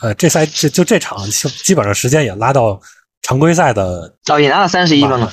[0.01, 2.79] 呃，这赛这就这场基基本上时间也拉到
[3.21, 5.31] 常规赛的哦，也拿到三十一分了。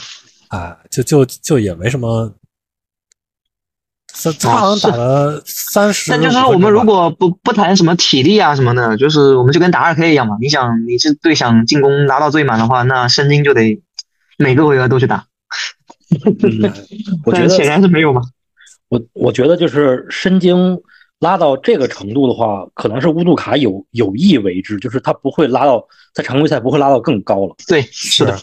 [0.49, 2.33] 啊，就就就也没什么。
[4.23, 10.37] 他他好像打了三十，哦但就是说，我们如果不不谈什么体力啊什么的，就是我们就跟打二 K 一样嘛。
[10.41, 13.81] 你想，你是队想进攻拿到最满的话，那申京就得
[14.37, 15.27] 每个回合都去打。
[16.27, 16.73] 嗯，
[17.25, 18.23] 我觉得 显然是没有嘛。
[18.91, 20.79] 我我觉得就是申京
[21.21, 27.55] 拉到这个程度的话，可能是乌杜卡有有意为之，就是他不会拉到在常规赛不会拉到更高了。
[27.67, 28.37] 对，是的，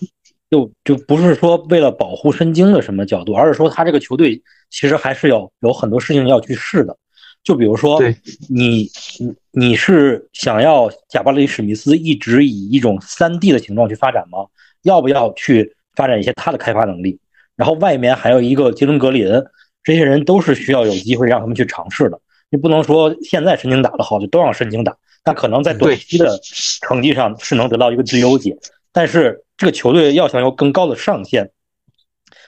[0.50, 6.98] 就就不是说为了保护申京的什么角度，而是说他这个球队其实还是有有很多事情要去试的。
[7.44, 8.02] 就比如说，
[8.50, 14.40] 你你你是想要贾巴里史密斯一直以一种三 D 的形状去发展吗？
[14.84, 17.20] 要不要去发展一些他的开发能力？
[17.56, 19.28] 然后外面还有一个杰伦格林，
[19.88, 22.19] 这些人都是需要有机会让他们去尝试的。
[22.50, 26.38] 你不能说现在申京打得好就都让申京打，那可能在短期的
[26.82, 28.58] 成绩上是能得到一个最优解，
[28.91, 31.50] 但是这个球队要想有更高的上限，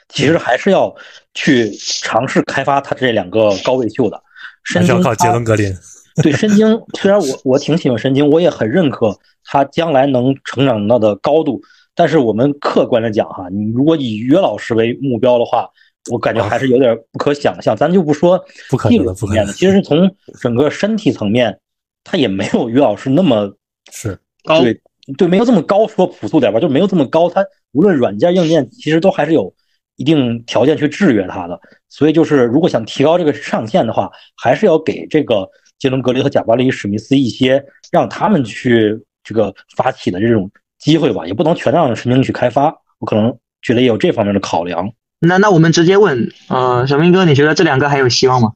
[0.09, 0.93] 其实还是要
[1.33, 4.21] 去尝试开发他这两个高位秀的。
[4.65, 5.73] 申京还是要靠杰伦格林。
[6.21, 11.61] 对申京，虽然我我挺喜欢申京，我也很认可他将来能成长到的高度，
[11.95, 15.69] 但是我们客观的讲哈，你如果以约老师为目标的话，
[16.11, 17.75] 我感觉还是有点不可想象。
[17.75, 21.59] 咱就不说不可技能的不可能术层面的，其实是从整个身体层面，
[22.03, 23.53] 他也没有于老师那么
[23.91, 24.81] 是高对
[25.17, 27.29] 对，没有这么高，说朴素点吧，就没有这么高。
[27.29, 29.53] 他无论软件硬件，其实都还是有
[29.95, 31.59] 一定条件去制约他的。
[31.87, 42.71] 所以就是，如果想提高这个上限的话，还是要给这个杰伦格林和贾巴里史密斯一些让他们去这个发起的这种机会吧，也不能全让神经去开发。
[42.99, 44.87] 我可能觉得也有这方面的考量。
[45.19, 48.53] 那那我们直接问，呃，小明哥，你觉得这两个还有希望吗？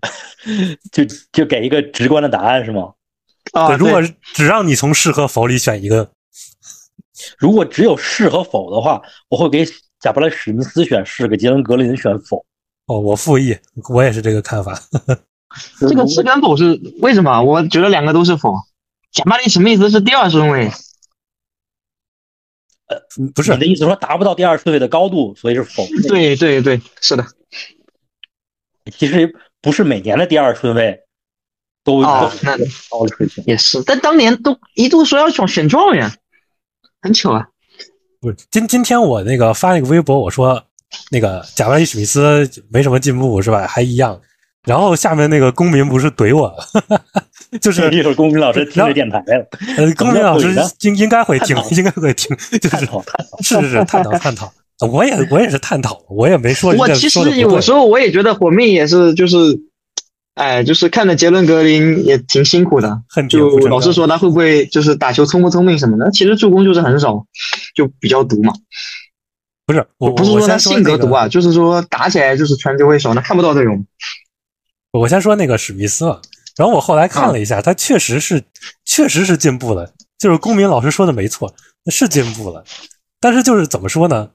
[0.92, 2.92] 就就给一个直观的答案是吗？
[3.52, 4.02] 啊，对，如果
[4.34, 6.10] 只让你从是和否里选一个，
[7.38, 9.64] 如果只有是和否的话，我会给
[10.00, 12.44] 贾巴里史密斯选是，给杰伦格林选否。
[12.86, 13.56] 哦，我复议，
[13.88, 14.78] 我也是这个看法。
[15.80, 17.42] 这个是跟否是为什么？
[17.42, 18.54] 我觉得两个都是否。
[19.12, 20.70] 贾巴里史密斯是第二顺位，
[23.34, 25.86] 不是你的意思说达不到第二顺位的高度，所以是否？
[26.08, 27.26] 对对对，是的。
[28.96, 31.00] 其实不是每年的第二顺位
[31.82, 32.56] 都哦都，那
[32.88, 33.42] 高的水平。
[33.46, 36.10] 也是，但当年都一度说要选选状元，
[37.02, 37.48] 很糗啊。
[38.20, 40.64] 不是今今天我那个发那个微博，我说
[41.10, 43.66] 那个贾巴里史密斯没什么进步是吧？
[43.66, 44.20] 还一样。
[44.62, 46.52] 然后下面那个公民不是怼我，
[47.60, 50.48] 就是 一会儿公民老师听着电台了，呃，公民老师
[50.82, 53.42] 应应该会听，应该会听， 就是探讨探讨。
[53.42, 54.52] 是是是探讨探讨。
[54.90, 59.36] 我也我也是探讨，我也没说我其实有时候我也觉得火命也是，就是，
[60.34, 63.00] 哎，就是看着杰伦格林也挺辛苦的。
[63.08, 67.24] 很就老是说他会不会就是打球聪不聪明什么的，其实助攻就是很少，
[67.74, 68.52] 就比较毒嘛。
[69.64, 73.86] 不是我不是说他性格毒啊，就是说打起来就是传球会少，那看不到这种。
[74.92, 76.20] 我先说那个史密斯吧，
[76.56, 78.42] 然后我后来看了一下，他确实是
[78.84, 81.54] 确实是进步了，就是公民老师说的没错，
[81.90, 82.64] 是进步了，
[83.20, 84.30] 但是就是怎么说呢？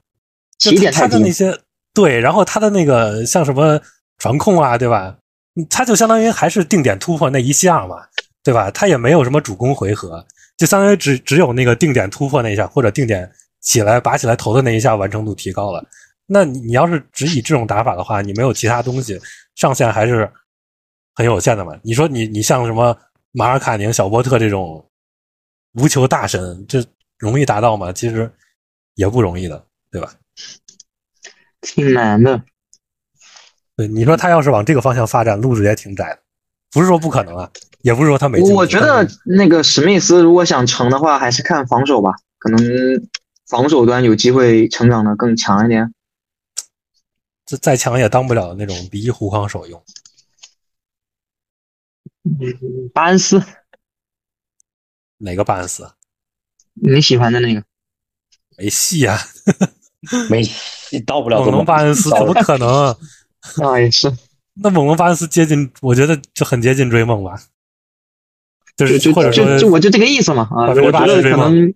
[0.58, 1.58] 就他的那些
[1.92, 3.80] 对，然后他的那个像什么
[4.18, 5.16] 传控啊，对吧？
[5.56, 7.96] 嗯他就相当于还是定点突破那一项嘛，
[8.42, 8.70] 对吧？
[8.70, 10.24] 他也没有什么主攻回合，
[10.56, 13.30] 就相当于只只有那个定点突破那一下，或者定点
[13.60, 15.84] 起来拔起来投的那一下完成度提高了。
[16.26, 19.20] 那你你要是只以这种打法的话，你没有其他东西，
[19.56, 20.30] 上限还是
[21.14, 21.78] 很有限的嘛。
[21.82, 22.96] 你说你你像什么
[23.32, 24.84] 马尔卡宁、小波特这种
[25.74, 26.84] 无球大神，这
[27.18, 27.92] 容易达到吗？
[27.92, 28.30] 其实
[28.94, 30.12] 也不容易的，对吧？
[31.60, 32.42] 挺难的。
[33.76, 36.18] 对，你说他要是往这个方向发展，路子也挺窄的，
[36.70, 37.50] 不是说不可能啊，
[37.82, 38.40] 也不是说他没。
[38.50, 42.60] 我觉得那个史密斯如果想成的话，还是看防守吧，可能
[43.46, 45.94] 防守端有机会成长的更强一点。
[47.46, 49.82] 这再强也当不了那种第一护框手用。
[52.24, 53.42] 嗯，巴恩斯
[55.18, 55.88] 哪个巴恩斯？
[56.74, 57.62] 你喜欢的那个？
[58.58, 59.18] 没戏啊！
[60.30, 62.96] 没戏，到不了猛龙巴恩斯怎么可能啊？
[63.62, 64.12] 啊，也是，
[64.54, 67.40] 那猛龙巴恩斯接近，我觉得就很接近追梦吧，
[68.76, 71.72] 就是就或者说就就我就这个意思嘛啊，我觉得可能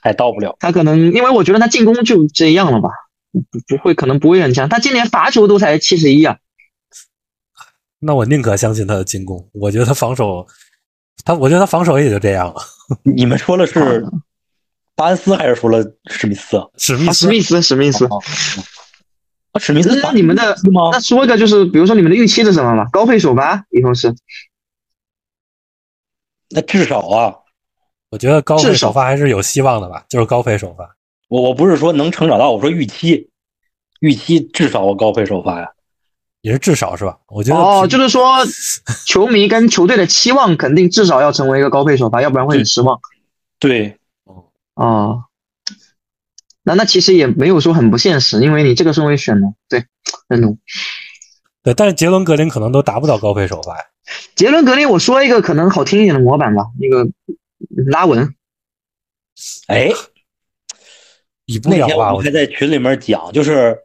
[0.00, 0.56] 还到不了。
[0.60, 2.90] 他可能，因为我觉得他进攻就这样了吧，
[3.50, 4.68] 不不会，可能不会很强。
[4.68, 6.38] 他今年罚球都才七十一啊，
[8.04, 9.48] 那我宁可相信他的进攻。
[9.52, 10.46] 我觉得他防守，
[11.24, 12.60] 他我觉得他防守也就这样了。
[13.02, 14.04] 你们说的是
[14.94, 16.56] 巴恩斯还是说了史密斯？
[16.56, 18.04] 啊，史密斯史密斯，史密斯。
[18.06, 18.22] 哦
[19.52, 20.56] 啊，史密斯那你们的？
[20.92, 22.90] 那说一个就是，比如说你们的预期是什么吧？
[22.92, 24.14] 高配首发以后是
[26.50, 27.34] 那至少啊，
[28.10, 30.96] 我觉得高配首发还是有希望的吧，就是高配首发。
[31.28, 33.30] 我我不是说能成长到，我说预期，
[34.00, 35.72] 预期至少我高配首发呀。
[36.44, 37.18] 也是至少是吧？
[37.28, 38.36] 我觉得哦，就是说
[39.06, 43.00] 球迷跟球队的期望肯定至少要成为一个高配首发，要不然会很失望
[43.58, 43.96] 对，
[44.74, 45.24] 哦。
[46.62, 49.86] 那那其实也没有说很不现实，因为你这个顺位选的，对，
[50.28, 50.58] 认同。
[51.62, 53.74] 对，但是杰伦格林可能都达不到高配首发。
[54.34, 57.10] 杰伦格林，我说一个可能好听一点的模板吧，那个
[57.90, 58.34] 拉文，
[59.68, 59.90] 哎，
[61.64, 62.10] 那天了吧？
[62.10, 63.78] 我我们还在群里面讲，就是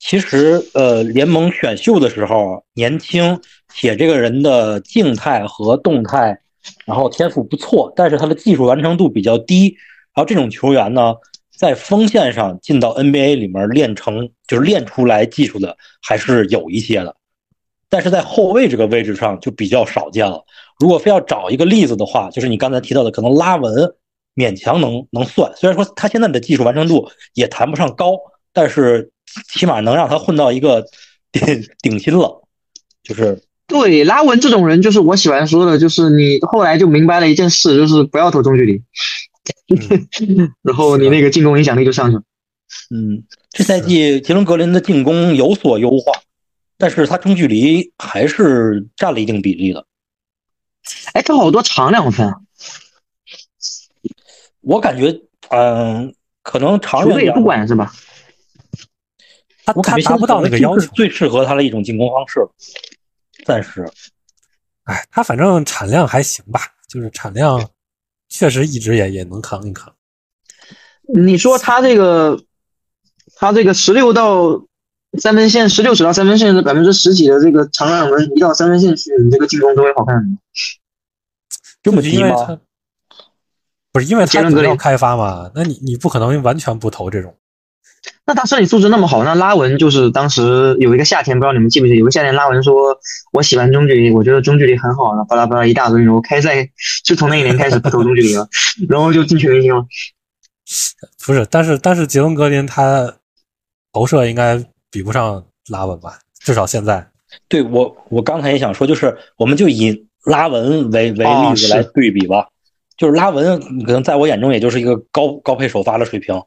[0.00, 3.38] 其实呃，联盟选秀的时候年轻，
[3.72, 6.40] 且这个人的静态和动态，
[6.86, 9.76] 然后天赋不错，但是他的技术完成度比较低。
[10.14, 11.14] 然后这种球员呢，
[11.54, 17.14] 在锋线上进到 NBA 里面练成，就是练出来技术的还是有一些的，
[17.90, 20.42] 但是在后卫这个位置上就比较少见了。
[20.78, 23.94] 如果非要找一个例子的话，就是你刚才提到的，可能拉文
[24.34, 28.16] 勉强能能算，虽然说他现在的技术完成度也谈不上高，
[28.52, 29.12] 但是
[29.48, 30.84] 起码能让他混到一个
[31.32, 32.42] 顶顶薪了。
[33.02, 38.82] 就是对拉文这种人，就是我喜欢说的，就是你后来就明白了一件事，就是不要投中距离，
[40.62, 42.22] 然后你那个进攻影响力就上去了。
[42.90, 46.12] 嗯，这赛季杰伦格林的进攻有所优化，
[46.76, 49.86] 但是他中距离还是占了一定比例的。
[51.12, 52.34] 哎，他好多长两分啊，
[54.60, 57.92] 我感觉，嗯，可能长球队也不管是吧？
[59.64, 60.86] 他我感觉他达不到那个要求。
[60.94, 62.40] 最适合他的一种进攻方式。
[63.46, 63.90] 暂时，
[64.84, 67.70] 哎，他反正产量还行吧，就是产量
[68.28, 69.94] 确实一直也也能扛一扛。
[71.14, 72.38] 你说他这个，
[73.36, 74.62] 他这个十六到
[75.18, 80.38] 三分线，十六尺到三分线的百分之十几的这个长两分移到三分线去，你这个进攻都会好看。
[81.82, 82.28] 这么低吗？
[82.28, 82.60] 因为他
[83.90, 85.50] 不是因为他主要开发嘛？
[85.54, 87.34] 那你你不可能完全不投这种。
[88.26, 91.98] 那他身体素质那么好，那拉文就是当时有一个夏天，不知道你们记不记得？
[91.98, 92.96] 有个夏天拉文说
[93.32, 96.68] ：“我喜欢中距离，我觉得中距离很好。”巴拉巴拉一大堆，然后开赛
[97.04, 98.48] 就从那一年开始不投中距离了，
[98.88, 99.84] 然后就进全明星了。
[101.26, 103.14] 不是，但是但是杰伦格林他
[103.92, 106.18] 投射应该比不上拉文吧？
[106.38, 107.04] 至少现在。
[107.48, 112.46] 对我，我刚才也想说，就是我们就以拉文为为例子来对比吧。
[112.96, 116.40] 就是拉文可能在我眼中也就是一个高高配首发的水平，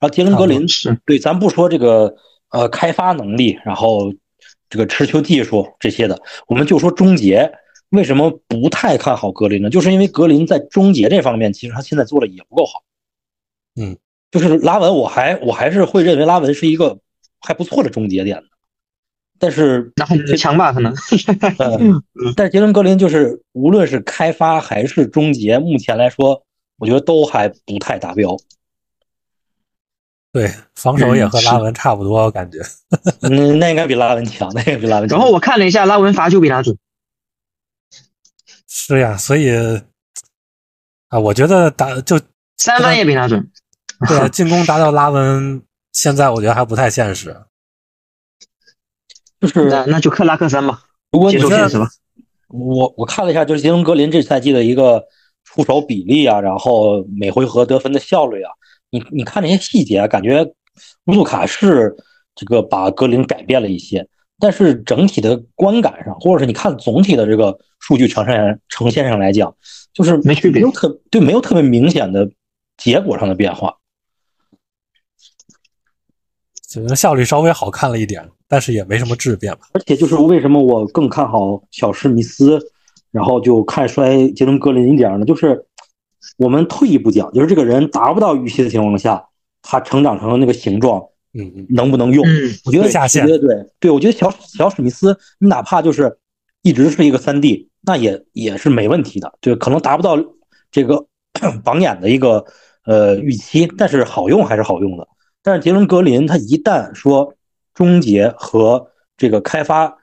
[0.00, 2.14] 然后杰伦格林是对，咱不说这个
[2.50, 4.12] 呃开发能力，然后
[4.68, 7.52] 这个持球技术这些的，我们就说终结。
[7.90, 9.70] 为什么不太看好格林呢？
[9.70, 12.82] 就是因为格林在终结这方面，其实他现在做的也不够好。
[13.80, 13.96] 嗯，
[14.30, 16.98] 就是拉文，我还我还是会认为拉文是一个
[17.40, 18.44] 还不错的终结点的，
[19.38, 20.70] 但是那很强吧？
[20.70, 20.92] 可能
[21.80, 22.02] 嗯，
[22.36, 26.44] 但是杰伦格林就是无论是开发还是终结，目前来说，
[26.76, 28.36] 我觉得都还不太达标。
[30.38, 32.58] 对，防守也和嗯拉文差不多，我感觉。
[33.22, 35.18] 嗯，那应该比拉文强，那应该比拉文强。
[35.18, 36.78] 然后我看了一下，拉文罚球比他准。
[38.68, 39.50] 是呀，所以
[41.08, 42.20] 啊，我觉得打就
[42.56, 43.50] 三分也比他准。
[44.06, 45.60] 对啊进攻达到拉文，
[45.92, 47.36] 现在我觉得还不太现实。
[49.40, 51.48] 就是那那就克拉克三吧，如果你吧。
[52.46, 55.04] 我我看了一下，就是杰伦格林这赛季的一个
[55.42, 58.52] 出手比例啊，然后每回合得分的效率啊，
[58.90, 60.44] 你你看那些细节啊，感觉
[61.06, 61.94] 乌杜卡是
[62.34, 64.08] 这个把格林改变了一些，
[64.38, 69.54] 但是整体的观感上，或者是你看总体的这个数据呈现呈现上来讲，
[69.92, 72.30] 就是没区别没有特对没有特别明显的
[72.76, 73.74] 结果上的变化。
[76.68, 79.60] 觉得效率稍微好看了一点，但是也没什么质变吧。
[79.72, 82.60] 而且就是为什么我更看好小史密斯，
[83.10, 85.24] 然后就看衰杰伦格林一点呢？
[85.24, 85.64] 就是
[86.36, 89.24] 我们退一步讲，就是这个人达不到预期的情况下，
[89.62, 91.00] 他成长成了那个形状，
[91.32, 92.24] 嗯嗯，能不能用？
[92.26, 96.18] 嗯，我觉得下线我觉得对对，我觉得小小史密斯，你哪怕就是
[96.62, 100.16] 一直是一个三 D，那也也是没问题的，就可能达不到
[100.70, 101.06] 这个
[101.64, 102.44] 榜眼的一个
[102.84, 105.08] 呃预期，但是好用还是好用的。
[105.42, 107.34] 但是杰伦格林他一旦说
[107.72, 109.96] 终结和这个开发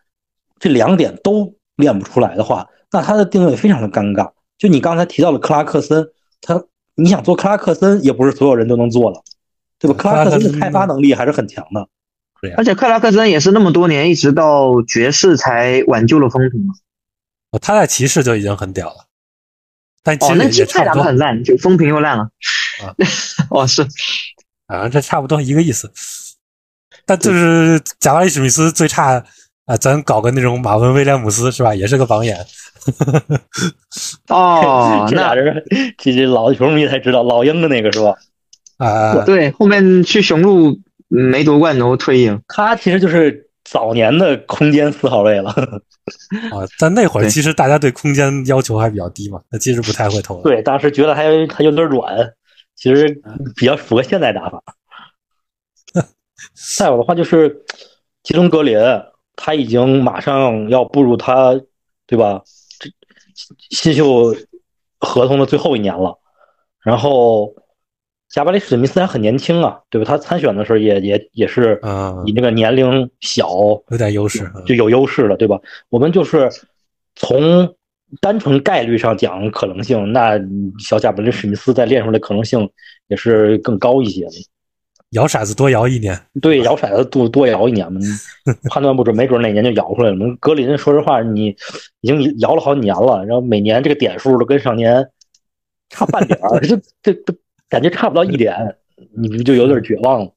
[0.60, 4.32] 这两点都练不出来的话，那他的定位非常的尴尬。
[4.58, 6.08] 就你刚才提到了克拉克森，
[6.46, 9.24] 他你想做克拉克森，也不是所有人都能做了，
[9.80, 9.98] 对吧？
[9.98, 11.90] 克拉克森的开发能力还是很强的。
[12.56, 16.76] 而且克拉克森也是那么多年，一直到爵士才挽救了风评嘛。
[17.50, 19.08] 哦他在骑士就已经很屌了，
[20.04, 22.30] 但其哦，实也差不多赛打得很，烂，就风评又烂了。
[22.84, 22.94] 啊
[23.50, 23.82] 哦，是，
[24.68, 25.92] 啊，这差不多一个意思。
[27.08, 29.26] 但就是贾巴里史密斯最差
[29.66, 31.74] 啊，咱搞个那种马文威廉姆斯是吧？
[31.74, 32.38] 也是个榜眼。
[34.30, 35.64] 哦，这俩那人，
[35.98, 38.16] 这这老球迷才知道，老鹰的那个是吧？
[38.78, 40.70] 啊，对，后面去雄鹿
[41.10, 42.40] 嗯没夺冠，然后退役了。
[42.48, 45.50] 他其实就是早年的空间四号位了。
[46.52, 50.44] 啊，但那会儿其实大家对空间要求还比较低嘛，他其实不太会投。
[50.44, 52.16] 对，当时觉得还还有点软，
[52.76, 53.20] 其实
[53.56, 54.62] 比较符合现在打法。
[56.78, 57.64] 再有的话就是
[58.22, 58.78] 吉隆格林，
[59.36, 61.60] 他已经马上要步入他
[62.08, 62.42] 对吧？
[62.80, 62.90] 这
[63.70, 64.36] 新秀
[65.00, 66.18] 合同的最后一年了，
[66.84, 67.54] 然后
[68.30, 70.06] 贾巴里史密斯还很年轻啊，对吧？
[70.06, 73.48] 他参选的时候也也也是啊以，那个年龄小
[73.90, 74.52] 有点优势。
[74.56, 75.60] 嗯就有优势了，对吧？
[75.90, 76.50] 我们就是
[77.16, 77.76] 从
[78.22, 80.40] 单纯概率上讲可能性，那
[80.80, 82.70] 小贾巴里史密斯再练出来可能性
[83.08, 84.32] 也是更高一些的。
[85.16, 88.00] 摇骰子多摇一年，对，摇骰子多多摇一年嘛，
[88.70, 90.12] 判断不准，没准哪年就摇出来了。
[90.12, 91.48] 我们格林，说实话，你
[92.02, 95.10] 已经摇了好几年了，然后每年这个点数都跟上年
[95.90, 97.36] 差半点儿， 这这这
[97.68, 98.54] 感觉差不到一点，
[99.18, 100.32] 你不就有点绝望了？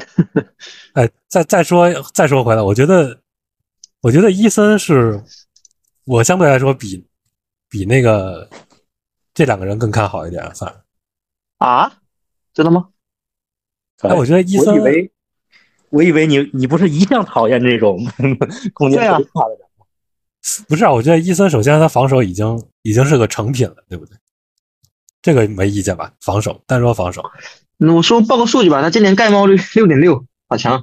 [0.94, 3.20] 哎，再再说再说回来，我觉得，
[4.02, 5.22] 我觉得伊森是
[6.06, 7.06] 我相对来说比
[7.68, 8.48] 比那个
[9.32, 11.66] 这两个人更看好一点，反而。
[11.66, 11.92] 啊？
[12.52, 12.88] 真的吗？
[14.02, 15.10] 哎，我觉得伊森我以为，
[15.90, 17.98] 我以为你你不是一向讨厌这种
[18.72, 19.28] 空间对的人。
[20.68, 24.16] 不是啊，我觉得伊森首先他防守已经已经是个成品了，对不对？
[25.20, 26.10] 这个没意见吧？
[26.22, 27.22] 防守，单说防守
[27.76, 30.82] 那我说报个数据吧，他今年盖帽率六点六，好强。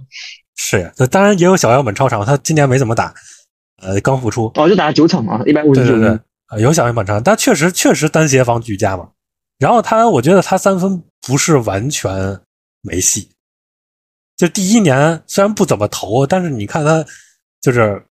[0.55, 3.13] 是呀，那当然也有小样本超长，他今年没怎么打，
[3.81, 6.19] 呃，刚复出，哦，就打了九场嘛，一百五十九对对
[6.51, 9.09] 对有小样本超长，但确实确实单协防俱佳嘛。
[9.57, 12.39] 然后他，我觉得他三分不是完全
[12.87, 13.29] 没戏。
[14.37, 17.05] 就第一年虽然不怎么投，但是你看他
[17.59, 18.05] 就是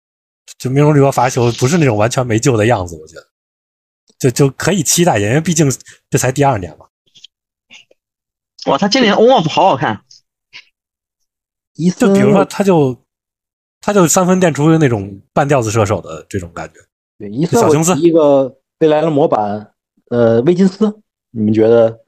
[0.58, 3.28] 就命中率和罚球不是那种完全没救的样子，我觉得
[4.18, 5.72] 就就可以期待，因为毕竟
[6.10, 6.88] 这才第二年嘛。
[8.68, 10.04] 哇，他今年 on off 好好看。
[12.00, 12.98] 就比如说，他就
[13.82, 16.76] 他就三分垫出那种半吊子射手的这种感觉。
[17.18, 19.74] 对小熊斯一个未来的模板，
[20.10, 21.02] 呃，威金斯，
[21.32, 22.00] 你们觉得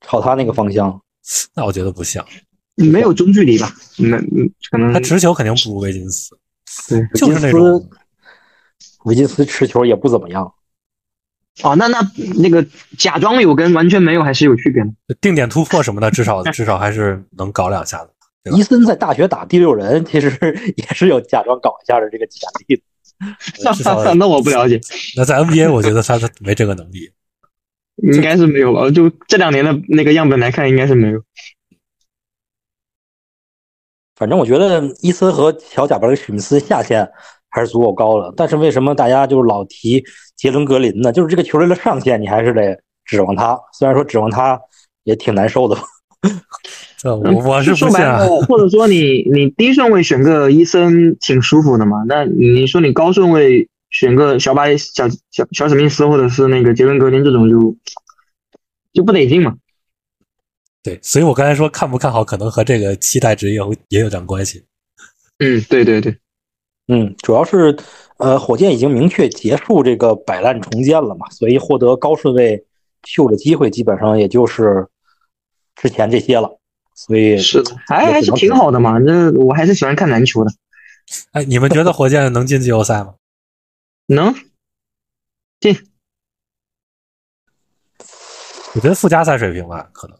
[0.00, 1.02] 朝他那个方向？
[1.54, 2.24] 那我觉得不像，
[2.76, 3.74] 没有中距离吧？
[3.98, 6.36] 没，嗯可能他持球肯定不如维金斯，
[6.88, 7.90] 对就是那维金斯种
[9.04, 10.52] 维金斯持球也不怎么样。
[11.62, 12.00] 哦，那那
[12.36, 12.64] 那个
[12.96, 14.90] 假装有跟完全没有还是有区别的。
[15.20, 18.10] 定点突破什么的，至少至少还是能搞两下的。
[18.56, 20.30] 伊森在大学打第六人，其实
[20.76, 22.82] 也是有假装搞一下的这个潜力的。
[23.74, 24.80] 至少 那我不了解，
[25.16, 27.10] 那在 NBA，我觉得他他没这个能力。
[28.02, 28.90] 应该是没有吧？
[28.90, 31.22] 就这两年的那个样本来看，应该是没有。
[34.14, 37.08] 反正我觉得伊森和小贾巴里史密斯下限
[37.48, 40.04] 还是足够高了，但是为什么大家就老提
[40.36, 41.12] 杰伦格林呢？
[41.12, 43.58] 就是这个球队的上限，你还是得指望他。
[43.72, 44.60] 虽然说指望他
[45.04, 45.76] 也挺难受的。
[46.98, 48.18] 这我我是不说信啊。
[48.18, 52.04] 白了，或者说你你低顺位选个伊森挺舒服的嘛？
[52.08, 53.68] 那你说你高顺位
[53.98, 57.76] 选个小巴小小小史密斯或者是那个杰伦格林这种就
[58.92, 59.56] 就不得劲嘛？
[60.84, 64.64] 对，所以我刚才说看不看好，可能和这个期待值也有也有点关系。
[65.38, 66.16] 嗯，对对对，
[66.86, 67.76] 嗯，主要是
[68.18, 72.64] 呃，火箭已经明确结束这个摆烂重建了嘛，所以获得高顺位
[73.02, 74.86] 秀的机会基本上也就是
[75.74, 76.56] 之前这些了。
[76.94, 78.98] 所以是的，还还是挺好的嘛。
[78.98, 80.52] 那我还是喜欢看篮球的，
[81.32, 83.14] 哎，你们觉得火箭能进季后赛吗？
[84.08, 84.34] 能
[85.60, 85.76] 进
[88.74, 90.16] 我觉得附加赛水平吧，可能。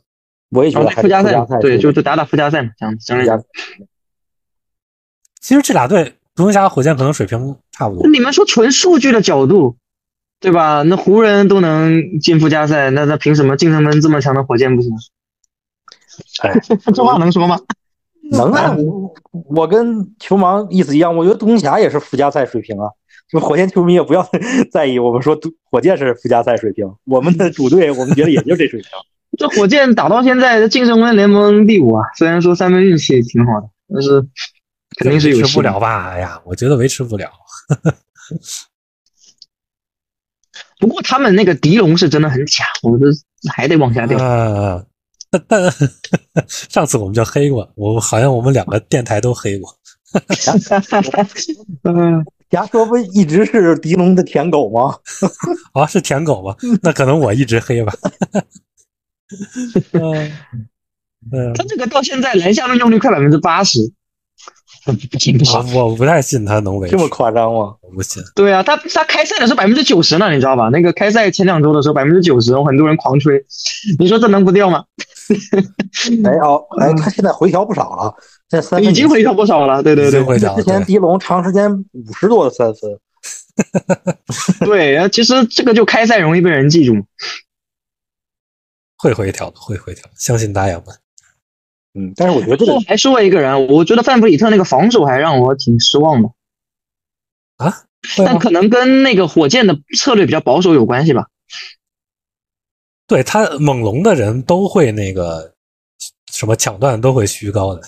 [0.50, 3.06] 我也觉得附加赛，对，就就打打附加赛嘛，这样其
[5.54, 8.08] 实这俩队，独行侠和火箭可能水平差不多。
[8.08, 9.76] 你们说纯数据的角度，
[10.40, 10.82] 对吧？
[10.82, 14.90] 那湖人都能进附加赛，那那凭什么竞争门这么强的火箭不行？
[16.42, 16.58] 哎，
[16.94, 17.60] 这话能说吗？
[18.30, 19.14] 能啊，我
[19.62, 22.90] 我跟球盲意思一样，我觉得独行侠也是附加赛水平啊。
[23.30, 24.28] 就火箭球迷也不要
[24.72, 25.38] 在意，我们说
[25.70, 28.88] 火箭是附加赛水平，我们的主队我们觉得也就这水平。
[29.36, 34.26] 这火箭打到现在净胜分联盟第五啊，虽然说三分运气也挺好的，但是
[34.98, 36.08] 肯定是有维持不了吧？
[36.10, 37.30] 哎呀，我觉得维持不了。
[40.80, 43.10] 不过他们那个狄龙是真的很假，我觉得
[43.52, 44.18] 还得往下掉。
[44.18, 44.82] 啊，
[45.30, 45.70] 但但
[46.48, 49.68] 上次我们就黑过，我好像我们两个电台都黑过。
[51.82, 54.96] 嗯，牙说不一直是狄龙的舔狗吗？
[55.74, 56.54] 啊，是舔狗吗？
[56.82, 57.92] 那可能我一直黑吧。
[59.92, 60.32] 嗯
[61.30, 63.80] 嗯，他这个到现在蓝下命中率快百分之八十，
[64.86, 67.74] 不行不行，我不太信他能维持这么夸张吗？
[67.82, 68.22] 我不信。
[68.34, 70.70] 对啊，他他开赛的时候百分之九十呢，你知道吧？
[70.70, 73.44] 那个开赛前两周的时候百分之九十，很多人狂吹，
[73.98, 74.84] 你说这能不掉吗？
[76.24, 78.14] 哎哦，哎，他现在回调不少了，
[78.50, 80.56] 现在三分已经回调不少了，对对对，回调。
[80.56, 82.98] 之前狄龙长时间五十多的三分，
[84.66, 86.94] 对，其实这个就开赛容易被人记住。
[88.96, 90.86] 会回调的，会回调，相信大家们。
[91.94, 96.30] 嗯，但是我觉得这个还说一个人，我觉得范弗里特那个防守还让我挺失望的
[97.56, 97.84] 啊。
[98.16, 101.26] 但可能跟那个火箭的策略比较保守有关系吧。
[103.06, 105.54] 对他猛龙的人都会那个
[106.30, 107.82] 什么抢断都会虚高的，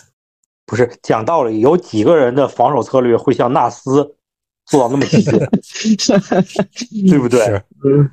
[0.70, 4.14] 不是讲道理，有几个人的防守策略会像纳斯
[4.66, 5.20] 做到那么极
[5.96, 6.12] 致，
[7.10, 7.40] 对不对？
[7.84, 8.08] 嗯。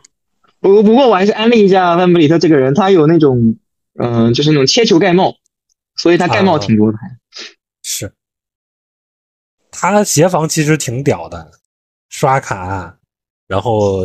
[0.60, 3.56] 不不过我还是安利一下范布里特这个人，他有那种
[4.00, 5.36] 嗯，就是那种切球盖帽，
[5.96, 6.98] 所以他盖帽挺多的。
[7.84, 8.12] 是，
[9.70, 11.52] 他协防其实挺屌的，
[12.10, 12.98] 刷卡，
[13.48, 14.00] 然后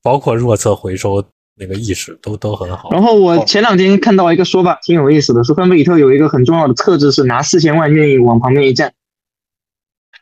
[0.00, 1.22] 包括弱侧回收
[1.56, 2.90] 那个意识都都很好。
[2.90, 8.92] 然后我前两天看到一个说法挺有意思的，说范布里特有一个很重要的特质是拿四千万愿意往旁边一站，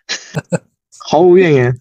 [0.99, 1.79] 毫无怨言。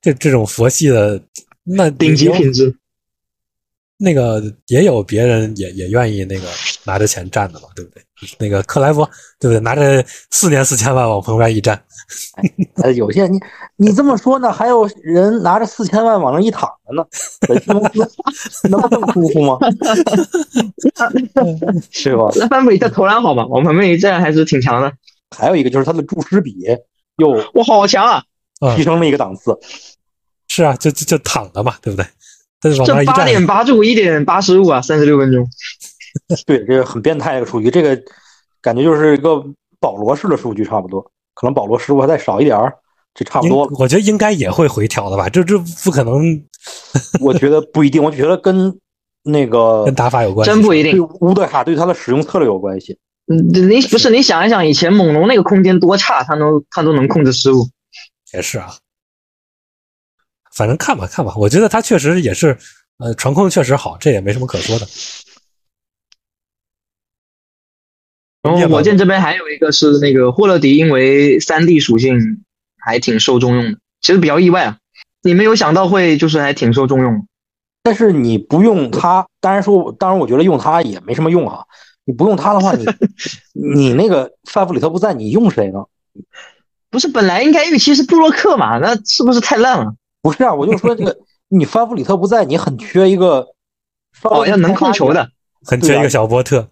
[0.00, 1.22] 这这种佛系的。
[1.62, 2.74] 那顶级品质，
[4.02, 6.48] 那个也有别人也也愿意那个
[6.84, 8.02] 拿着钱站的嘛，对不对？
[8.38, 9.04] 那个克莱夫，
[9.38, 9.60] 对不对？
[9.60, 11.78] 拿着四年四千万往旁边一站，
[12.82, 13.38] 呃，有些你
[13.76, 17.04] 你这么说呢，还有人拿着四千万往那一躺着呢，
[18.68, 19.58] 能这么舒服吗？
[21.90, 22.30] 是吧？
[22.36, 24.92] 那范布里特投篮好吧，往旁边一站还是挺强的。
[25.36, 26.56] 还有一个就是他的注释比
[27.16, 28.22] 又我，好强啊，
[28.76, 29.56] 提升了一个档次。
[30.48, 32.04] 是啊，就就就躺着嘛，对不对？
[32.60, 35.46] 这八点八助一点八十五啊，三十六分钟。
[36.46, 38.00] 对，这个很变态的数据，这个
[38.60, 39.42] 感觉就是一个
[39.78, 41.00] 保罗式的数据，差不多。
[41.34, 42.74] 可能保罗失误还再少一点儿，
[43.14, 43.72] 这差不多了。
[43.78, 45.28] 我觉得应该也会回调的吧？
[45.28, 46.42] 这这不可能。
[47.22, 48.76] 我觉得不一定，我觉得跟
[49.22, 51.02] 那个 跟打法有关系，真不一定。
[51.20, 52.98] 乌德卡对他的使用策略有关系。
[53.28, 53.38] 嗯，
[53.70, 57.66] 你不是你想一想，以前猛龙那个空间多差，他能他都能控制失误。
[58.34, 58.74] 也是啊。
[60.60, 62.58] 反正看吧看吧，我觉得他确实也是，
[62.98, 64.86] 呃，传控确实好，这也没什么可说的。
[68.42, 72.44] 然后火箭这边还有一个是那个霍勒迪，因为三 D 属性
[72.76, 74.76] 还挺受重用的，其实比较意外啊，
[75.22, 77.26] 你没有想到会就是还挺受重用。
[77.82, 81.64] 但是你不用它，当然说，当然我觉得用它也没什么用啊。
[82.04, 82.84] 你不用它的话，你
[83.78, 85.86] 你那个范弗里特不在，你用谁呢？
[86.90, 88.76] 不是本来应该预期是布洛克嘛？
[88.76, 89.94] 那是不是太烂了？
[90.22, 91.16] 不是啊，我就说这个，
[91.48, 93.54] 你范弗里特不在，你很缺一个，
[94.22, 95.30] 好像能控球的，
[95.64, 96.68] 很缺一个小波特。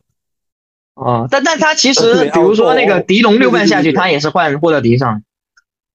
[0.94, 5.22] 啊，但但他其实，比如说那个迪龙六半下去，他也是换霍勒迪上，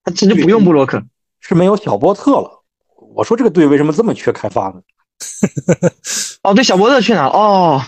[0.04, 1.04] 他其实不用布洛克，
[1.42, 2.64] 是没有小波特了。
[3.14, 4.82] 我说这个队为什么这么缺开发呢？
[6.42, 7.28] 哦，对，小波特去哪？
[7.32, 7.82] 哦，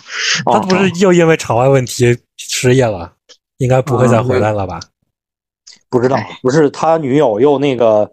[0.46, 3.14] 他不是又因为场外问题失业了，
[3.58, 4.80] 应该不会再回来了吧？
[5.90, 8.12] 不知道， 不是他女友又那个。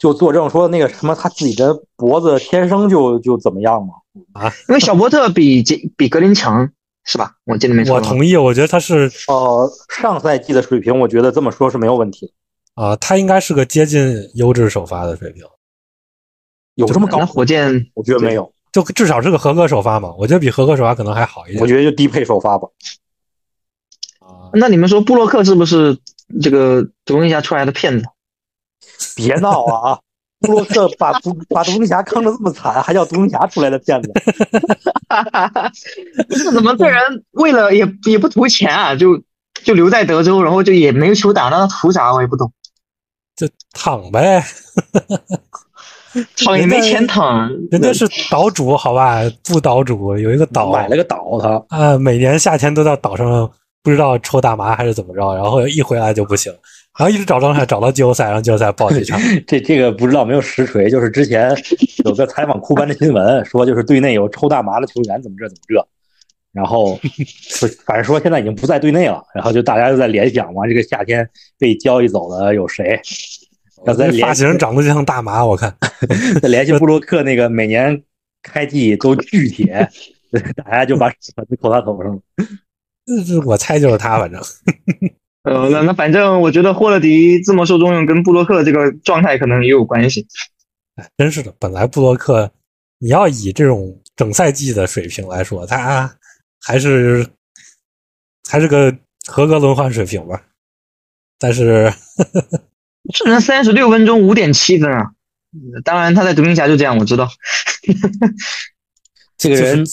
[0.00, 3.94] 就作证说那个什么，他自己的脖子天生就就怎么样嘛？
[4.32, 5.62] 啊，因为小波特比
[5.94, 6.68] 比格林强
[7.04, 7.36] 是吧？
[7.44, 7.96] 我记得没错。
[7.96, 12.32] 我同意，我觉得他是呃上赛季的水平，我觉得这么说是没有问题
[12.74, 12.96] 啊。
[12.96, 15.44] 他应该是个接近优质首发的水平，
[16.76, 17.26] 有这么高？
[17.26, 20.14] 火箭我觉得没有，就至少是个合格首发嘛。
[20.16, 21.60] 我觉得比合格首发可能还好一点。
[21.60, 22.68] 我觉得就低配首发吧。
[24.20, 25.98] 啊，那你们说布洛克是不是
[26.40, 28.06] 这个独行侠出来的骗子？
[29.16, 29.98] 别闹啊！
[30.40, 34.10] 布洛克把独把独行侠坑的这么惨，还叫独行侠出来的骗子？
[36.28, 36.98] 不是怎么这人
[37.32, 39.20] 为了也也不图钱啊，就
[39.62, 42.14] 就留在德州，然后就也没球打，那图啥？
[42.14, 42.50] 我也不懂。
[43.36, 44.42] 就躺呗，
[46.42, 47.48] 躺也没钱躺。
[47.70, 49.20] 人家是岛主，好吧？
[49.44, 53.50] 不岛主有一个岛，买了个岛，他啊，每年夏天都到岛上
[53.82, 56.50] 不知道抽大麻还是怎么着，然后一回来就不行，
[56.98, 59.18] 然后一直找状态找到季后赛，然后季后赛爆几场。
[59.46, 61.50] 这这个不知道没有实锤，就是之前
[62.04, 65.88] 有个采访库班的新闻，说就是队内有抽大麻的球员怎么着怎么着，
[66.52, 66.98] 然后
[67.86, 71.26] 反正说现在已经不在队内了，然后就大家就在联想嘛，这个夏天
[71.58, 73.00] 被交易走的有谁？
[73.86, 75.74] 要再发型长得就像大麻，我看。
[76.42, 78.02] 再联系布洛克那个每年
[78.42, 79.88] 开季都巨铁，
[80.56, 82.20] 大家就把粉子扣他头上了。
[83.26, 84.38] 这我猜就是他，反正。
[85.42, 90.26] 呃，那那反正我觉得霍勒迪这么受重用，跟布洛克这个状态可能也有关系。
[90.96, 92.52] 哎，真是的，本来布洛克，
[92.98, 96.14] 你要以这种整赛季的水平来说，他
[96.60, 97.26] 还是
[98.48, 98.94] 还是个
[99.26, 100.42] 合格轮换水平吧。
[101.38, 101.92] 但是。
[103.14, 105.10] 只能三十六分钟五点七分啊！
[105.84, 107.28] 当然他在独行侠就这样，我知道。
[109.38, 109.84] 这个人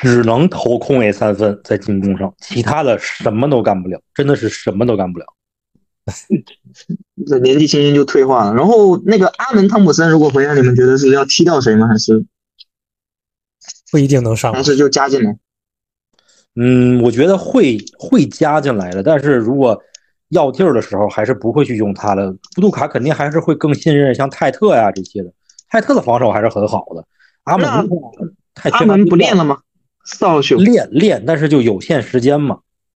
[0.00, 5.26] 只能投空位三分，在进攻上，其他的什么都干不了，真的是什么都干不了。
[7.26, 8.54] 这年纪轻轻就退化了。
[8.54, 11.86] 然后那个阿门汤普森如果回来，你们觉得是要踢掉谁吗？
[11.86, 12.24] 还是
[13.90, 14.52] 不一定能上？
[14.52, 15.36] 还是就加进来？
[16.56, 19.82] 嗯，我觉得会会加进来的，但是如果。
[20.30, 22.30] 要劲儿的时候，还是不会去用他的。
[22.54, 25.32] 布杜卡肯定还是会更信任像泰特呀这些的。
[25.70, 27.02] 泰特的防守还是很好的。
[27.44, 27.66] 阿门，
[28.72, 29.60] 阿门不练了吗？
[30.10, 32.60] 四号秀练练，但是就有限时间嘛。